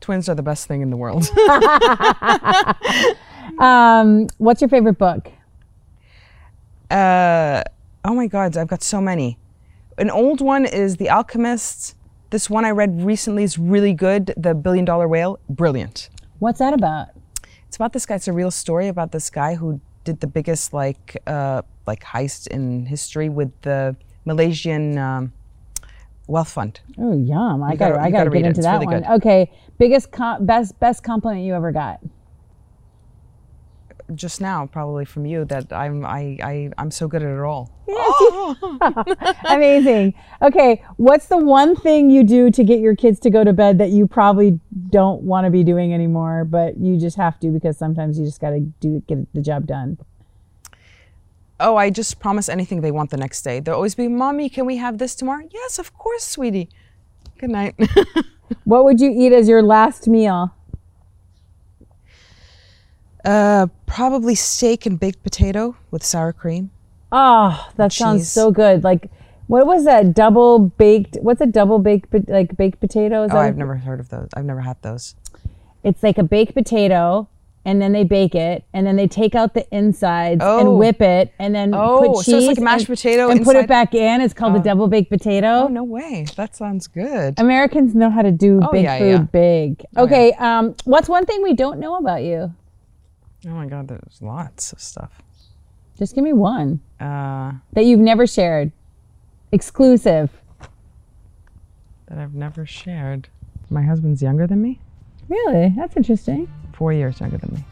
Twins 0.00 0.28
are 0.28 0.36
the 0.36 0.42
best 0.44 0.68
thing 0.68 0.80
in 0.80 0.90
the 0.90 0.96
world. 0.96 1.28
Um, 3.58 4.26
what's 4.38 4.62
your 4.62 4.70
favorite 4.70 4.96
book? 4.98 5.30
uh, 6.90 7.62
oh 8.04 8.14
my 8.14 8.26
God, 8.26 8.56
I've 8.56 8.68
got 8.68 8.82
so 8.82 9.00
many. 9.02 9.38
An 9.98 10.08
old 10.10 10.40
one 10.40 10.64
is 10.64 10.96
The 10.96 11.10
Alchemist. 11.10 11.94
This 12.34 12.50
one 12.50 12.64
I 12.64 12.72
read 12.72 13.00
recently 13.00 13.44
is 13.44 13.60
really 13.60 13.92
good. 13.92 14.34
The 14.36 14.54
Billion 14.56 14.84
Dollar 14.84 15.06
Whale, 15.06 15.38
brilliant. 15.48 16.10
What's 16.40 16.58
that 16.58 16.74
about? 16.74 17.10
It's 17.68 17.76
about 17.76 17.92
this 17.92 18.06
guy. 18.06 18.16
It's 18.16 18.26
a 18.26 18.32
real 18.32 18.50
story 18.50 18.88
about 18.88 19.12
this 19.12 19.30
guy 19.30 19.54
who 19.54 19.80
did 20.02 20.18
the 20.18 20.26
biggest 20.26 20.72
like 20.72 21.16
uh, 21.28 21.62
like 21.86 22.02
heist 22.02 22.48
in 22.48 22.86
history 22.86 23.28
with 23.28 23.52
the 23.62 23.94
Malaysian 24.24 24.98
um, 24.98 25.32
wealth 26.26 26.48
fund. 26.48 26.80
Oh, 26.98 27.16
yum! 27.16 27.62
I 27.62 27.76
got 27.76 27.92
gotta- 27.92 28.02
I 28.02 28.10
got 28.10 28.24
to 28.24 28.30
get 28.30 28.32
read 28.32 28.46
it. 28.46 28.48
into 28.48 28.62
that 28.62 28.72
really 28.80 28.86
one. 28.86 29.02
good. 29.02 29.10
Okay, 29.10 29.52
biggest 29.78 30.10
com- 30.10 30.44
best 30.44 30.76
best 30.80 31.04
compliment 31.04 31.46
you 31.46 31.54
ever 31.54 31.70
got? 31.70 32.00
Just 34.14 34.40
now, 34.40 34.66
probably 34.66 35.04
from 35.04 35.24
you, 35.24 35.44
that 35.46 35.72
I'm 35.72 36.04
I, 36.04 36.38
I 36.42 36.70
I'm 36.76 36.90
so 36.90 37.08
good 37.08 37.22
at 37.22 37.30
it 37.30 37.40
all. 37.40 37.70
Amazing. 39.46 40.12
Okay, 40.42 40.84
what's 40.96 41.26
the 41.26 41.38
one 41.38 41.74
thing 41.74 42.10
you 42.10 42.22
do 42.22 42.50
to 42.50 42.64
get 42.64 42.80
your 42.80 42.94
kids 42.94 43.18
to 43.20 43.30
go 43.30 43.44
to 43.44 43.52
bed 43.52 43.78
that 43.78 43.90
you 43.90 44.06
probably 44.06 44.60
don't 44.90 45.22
want 45.22 45.46
to 45.46 45.50
be 45.50 45.64
doing 45.64 45.94
anymore, 45.94 46.44
but 46.44 46.76
you 46.76 46.98
just 46.98 47.16
have 47.16 47.40
to 47.40 47.48
because 47.48 47.78
sometimes 47.78 48.18
you 48.18 48.26
just 48.26 48.40
got 48.40 48.50
to 48.50 48.60
do 48.60 49.02
get 49.06 49.32
the 49.32 49.40
job 49.40 49.66
done. 49.66 49.96
Oh, 51.58 51.76
I 51.76 51.88
just 51.88 52.20
promise 52.20 52.48
anything 52.50 52.82
they 52.82 52.90
want 52.90 53.10
the 53.10 53.16
next 53.16 53.40
day. 53.42 53.60
They'll 53.60 53.76
always 53.76 53.94
be, 53.94 54.08
"Mommy, 54.08 54.50
can 54.50 54.66
we 54.66 54.76
have 54.76 54.98
this 54.98 55.14
tomorrow?" 55.14 55.48
Yes, 55.50 55.78
of 55.78 55.94
course, 55.94 56.24
sweetie. 56.24 56.68
Good 57.38 57.50
night. 57.50 57.74
What 58.64 58.84
would 58.84 59.00
you 59.00 59.10
eat 59.10 59.32
as 59.32 59.48
your 59.48 59.62
last 59.62 60.06
meal? 60.08 60.54
Uh, 63.24 63.66
probably 63.86 64.34
steak 64.34 64.86
and 64.86 64.98
baked 64.98 65.22
potato 65.22 65.76
with 65.90 66.04
sour 66.04 66.32
cream. 66.32 66.70
Oh, 67.12 67.68
that 67.76 67.92
sounds 67.92 68.22
cheese. 68.22 68.30
so 68.30 68.50
good. 68.50 68.82
Like, 68.84 69.10
what 69.46 69.66
was 69.66 69.84
that 69.84 70.14
double 70.14 70.58
baked? 70.58 71.16
What's 71.20 71.40
a 71.40 71.46
double 71.46 71.78
baked 71.78 72.10
po- 72.10 72.24
like 72.28 72.56
baked 72.56 72.80
potato? 72.80 73.24
Is 73.24 73.30
Oh, 73.30 73.34
that 73.34 73.40
I've 73.44 73.54
a- 73.56 73.58
never 73.58 73.76
heard 73.76 74.00
of 74.00 74.08
those. 74.08 74.28
I've 74.34 74.44
never 74.44 74.60
had 74.62 74.76
those. 74.82 75.14
It's 75.82 76.02
like 76.02 76.18
a 76.18 76.22
baked 76.22 76.54
potato, 76.54 77.28
and 77.66 77.80
then 77.80 77.92
they 77.92 78.04
bake 78.04 78.34
it, 78.34 78.64
and 78.72 78.86
then 78.86 78.96
they 78.96 79.06
take 79.06 79.34
out 79.34 79.52
the 79.54 79.66
insides 79.74 80.40
Oh. 80.42 80.58
and 80.60 80.78
whip 80.78 81.00
it, 81.02 81.30
and 81.38 81.54
then 81.54 81.74
Oh, 81.74 82.14
put 82.14 82.24
so 82.24 82.36
it's 82.38 82.46
like 82.46 82.58
mashed 82.58 82.88
and, 82.88 82.96
potato 82.96 83.28
and 83.30 83.44
put 83.44 83.54
it 83.54 83.60
inside- 83.60 83.68
back 83.68 83.94
in. 83.94 84.20
It's 84.22 84.34
called 84.34 84.56
a 84.56 84.60
double 84.60 84.88
baked 84.88 85.10
potato. 85.10 85.64
Oh 85.64 85.68
no 85.68 85.84
way! 85.84 86.26
That 86.36 86.56
sounds 86.56 86.86
good. 86.86 87.38
Americans 87.38 87.94
know 87.94 88.10
how 88.10 88.22
to 88.22 88.32
do 88.32 88.60
Oh, 88.62 88.72
big 88.72 88.84
yeah, 88.84 88.98
food 88.98 89.06
yeah. 89.10 89.18
big. 89.30 89.84
Okay, 89.96 90.32
um, 90.34 90.74
what's 90.84 91.08
one 91.08 91.26
thing 91.26 91.42
we 91.42 91.52
don't 91.54 91.78
know 91.78 91.96
about 91.96 92.22
you? 92.22 92.52
Oh 93.46 93.50
my 93.50 93.66
god, 93.66 93.88
there's 93.88 94.20
lots 94.22 94.72
of 94.72 94.80
stuff. 94.80 95.22
Just 95.98 96.14
give 96.14 96.24
me 96.24 96.32
one 96.32 96.80
Uh, 97.00 97.52
that 97.72 97.84
you've 97.84 98.00
never 98.00 98.26
shared, 98.26 98.72
exclusive. 99.52 100.30
that 102.06 102.18
I've 102.18 102.34
never 102.34 102.66
shared. 102.66 103.28
My 103.70 103.82
husband's 103.82 104.22
younger 104.22 104.46
than 104.46 104.60
me. 104.62 104.80
Really, 105.28 105.72
that's 105.76 105.96
interesting. 105.96 106.48
Four 106.74 106.92
years 106.92 107.20
younger 107.20 107.38
than 107.38 107.54
me. 107.54 107.64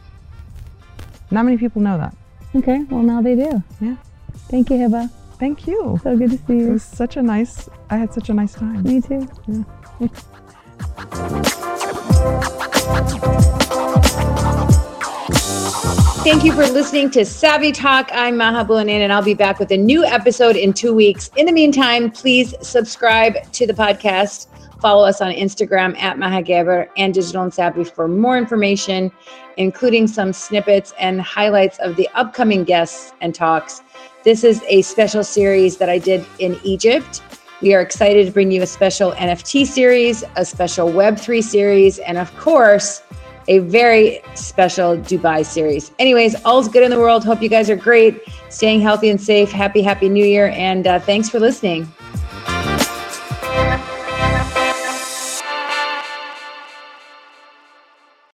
Not 1.31 1.45
many 1.45 1.57
people 1.57 1.81
know 1.81 1.97
that. 1.97 2.15
Okay, 2.55 2.83
well 2.89 3.01
now 3.03 3.21
they 3.21 3.35
do. 3.35 3.61
Yeah. 3.81 3.95
Thank 4.49 4.69
you, 4.69 4.77
Hiba. 4.77 5.09
Thank 5.39 5.67
you. 5.67 5.99
So 6.03 6.15
good 6.17 6.31
to 6.31 6.37
see 6.37 6.53
you. 6.53 6.59
It 6.59 6.65
you. 6.67 6.71
was 6.73 6.83
such 6.83 7.17
a 7.17 7.21
nice. 7.23 7.67
I 7.89 7.97
had 7.97 8.13
such 8.13 8.29
a 8.29 8.33
nice 8.33 8.53
time. 8.53 8.83
Me 8.83 9.01
too. 9.01 9.27
Thank 16.23 16.45
you 16.45 16.53
for 16.53 16.65
listening 16.67 17.09
to 17.11 17.25
Savvy 17.25 17.73
Talk. 17.73 18.09
I'm 18.13 18.37
Maha 18.37 18.63
Abouelenein, 18.63 19.01
and 19.01 19.11
I'll 19.11 19.21
be 19.21 19.33
back 19.33 19.59
with 19.59 19.71
a 19.71 19.77
new 19.77 20.05
episode 20.05 20.55
in 20.55 20.71
two 20.71 20.93
weeks. 20.93 21.29
In 21.35 21.45
the 21.45 21.51
meantime, 21.51 22.09
please 22.09 22.55
subscribe 22.61 23.51
to 23.51 23.67
the 23.67 23.73
podcast. 23.73 24.47
Follow 24.79 25.05
us 25.05 25.19
on 25.19 25.33
Instagram 25.33 25.97
at 25.97 26.17
Maha 26.17 26.41
Geber 26.41 26.89
and 26.95 27.13
Digital 27.13 27.43
and 27.43 27.53
Savvy 27.53 27.83
for 27.83 28.07
more 28.07 28.37
information, 28.37 29.11
including 29.57 30.07
some 30.07 30.31
snippets 30.31 30.93
and 30.97 31.19
highlights 31.19 31.77
of 31.79 31.97
the 31.97 32.07
upcoming 32.13 32.63
guests 32.63 33.11
and 33.19 33.35
talks. 33.35 33.81
This 34.23 34.45
is 34.45 34.63
a 34.69 34.81
special 34.83 35.25
series 35.25 35.75
that 35.75 35.89
I 35.89 35.97
did 35.97 36.25
in 36.39 36.57
Egypt. 36.63 37.21
We 37.61 37.73
are 37.73 37.81
excited 37.81 38.27
to 38.27 38.31
bring 38.31 38.49
you 38.49 38.61
a 38.61 38.67
special 38.67 39.11
NFT 39.11 39.67
series, 39.67 40.23
a 40.37 40.45
special 40.45 40.87
Web3 40.87 41.43
series, 41.43 41.99
and 41.99 42.17
of 42.17 42.33
course, 42.37 43.01
a 43.47 43.59
very 43.59 44.21
special 44.35 44.97
Dubai 44.97 45.45
series. 45.45 45.91
Anyways, 45.99 46.35
all's 46.45 46.67
good 46.67 46.83
in 46.83 46.91
the 46.91 46.99
world. 46.99 47.23
Hope 47.23 47.41
you 47.41 47.49
guys 47.49 47.69
are 47.69 47.75
great, 47.75 48.21
staying 48.49 48.81
healthy 48.81 49.09
and 49.09 49.21
safe. 49.21 49.51
Happy, 49.51 49.81
happy 49.81 50.09
new 50.09 50.25
year. 50.25 50.49
And 50.49 50.87
uh, 50.87 50.99
thanks 50.99 51.29
for 51.29 51.39
listening. 51.39 51.91